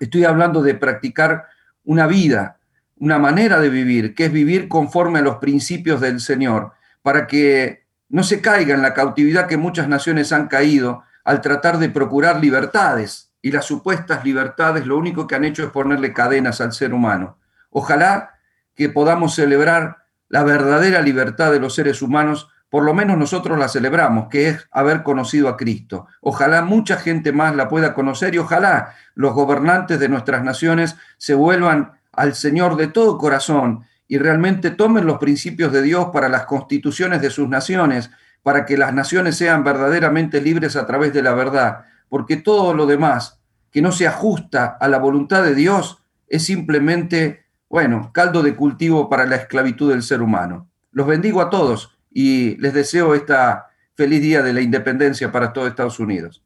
estoy 0.00 0.24
hablando 0.24 0.62
de 0.62 0.74
practicar 0.74 1.44
una 1.84 2.06
vida, 2.06 2.58
una 2.96 3.18
manera 3.18 3.60
de 3.60 3.68
vivir, 3.68 4.14
que 4.14 4.24
es 4.24 4.32
vivir 4.32 4.66
conforme 4.66 5.18
a 5.18 5.22
los 5.22 5.36
principios 5.36 6.00
del 6.00 6.20
Señor, 6.20 6.72
para 7.02 7.26
que 7.26 7.84
no 8.08 8.22
se 8.22 8.40
caiga 8.40 8.74
en 8.74 8.80
la 8.80 8.94
cautividad 8.94 9.46
que 9.46 9.58
muchas 9.58 9.88
naciones 9.88 10.32
han 10.32 10.48
caído 10.48 11.02
al 11.22 11.42
tratar 11.42 11.76
de 11.78 11.90
procurar 11.90 12.40
libertades 12.40 13.30
y 13.42 13.52
las 13.52 13.66
supuestas 13.66 14.24
libertades 14.24 14.86
lo 14.86 14.96
único 14.96 15.26
que 15.26 15.34
han 15.34 15.44
hecho 15.44 15.64
es 15.64 15.70
ponerle 15.70 16.14
cadenas 16.14 16.62
al 16.62 16.72
ser 16.72 16.94
humano. 16.94 17.36
Ojalá 17.68 18.38
que 18.74 18.88
podamos 18.88 19.34
celebrar 19.34 19.98
la 20.30 20.44
verdadera 20.44 21.02
libertad 21.02 21.52
de 21.52 21.60
los 21.60 21.74
seres 21.74 22.00
humanos, 22.00 22.48
por 22.70 22.84
lo 22.84 22.94
menos 22.94 23.18
nosotros 23.18 23.58
la 23.58 23.68
celebramos, 23.68 24.28
que 24.28 24.48
es 24.48 24.68
haber 24.70 25.02
conocido 25.02 25.48
a 25.48 25.56
Cristo. 25.56 26.06
Ojalá 26.20 26.62
mucha 26.62 26.96
gente 26.96 27.32
más 27.32 27.54
la 27.56 27.68
pueda 27.68 27.94
conocer 27.94 28.34
y 28.34 28.38
ojalá 28.38 28.94
los 29.14 29.34
gobernantes 29.34 29.98
de 29.98 30.08
nuestras 30.08 30.44
naciones 30.44 30.96
se 31.18 31.34
vuelvan 31.34 31.92
al 32.12 32.34
Señor 32.34 32.76
de 32.76 32.86
todo 32.86 33.18
corazón 33.18 33.84
y 34.06 34.18
realmente 34.18 34.70
tomen 34.70 35.04
los 35.04 35.18
principios 35.18 35.72
de 35.72 35.82
Dios 35.82 36.06
para 36.12 36.28
las 36.28 36.44
constituciones 36.46 37.20
de 37.20 37.30
sus 37.30 37.48
naciones 37.48 38.10
para 38.42 38.64
que 38.64 38.78
las 38.78 38.94
naciones 38.94 39.36
sean 39.36 39.64
verdaderamente 39.64 40.40
libres 40.40 40.76
a 40.76 40.86
través 40.86 41.12
de 41.12 41.22
la 41.22 41.34
verdad, 41.34 41.84
porque 42.08 42.36
todo 42.36 42.72
lo 42.72 42.86
demás 42.86 43.40
que 43.70 43.82
no 43.82 43.92
se 43.92 44.06
ajusta 44.06 44.76
a 44.80 44.88
la 44.88 44.98
voluntad 44.98 45.42
de 45.42 45.54
Dios 45.54 46.02
es 46.28 46.44
simplemente, 46.44 47.44
bueno, 47.68 48.10
caldo 48.12 48.42
de 48.42 48.54
cultivo 48.54 49.08
para 49.08 49.26
la 49.26 49.36
esclavitud 49.36 49.90
del 49.90 50.02
ser 50.02 50.22
humano. 50.22 50.68
Los 50.92 51.06
bendigo 51.06 51.40
a 51.40 51.50
todos 51.50 51.96
y 52.10 52.56
les 52.56 52.74
deseo 52.74 53.14
esta 53.14 53.68
feliz 53.94 54.22
día 54.22 54.42
de 54.42 54.52
la 54.52 54.60
independencia 54.60 55.30
para 55.30 55.52
todo 55.52 55.66
Estados 55.66 55.98
Unidos. 55.98 56.42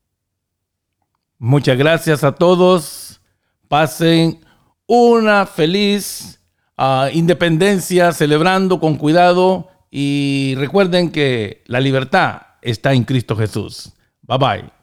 Muchas 1.39 1.77
gracias 1.77 2.25
a 2.25 2.33
todos. 2.33 3.21
Pasen 3.69 4.41
una 4.87 5.47
feliz 5.47 6.41
ah, 6.77 7.09
independencia 7.13 8.13
celebrando 8.13 8.81
con 8.81 8.97
cuidado 8.97 9.69
y 9.91 10.55
recuerden 10.59 11.11
que 11.11 11.63
la 11.67 11.81
libertad 11.81 12.43
está 12.63 12.93
en 12.93 13.05
Cristo 13.05 13.37
Jesús. 13.37 13.93
Bye 14.23 14.39
bye. 14.39 14.74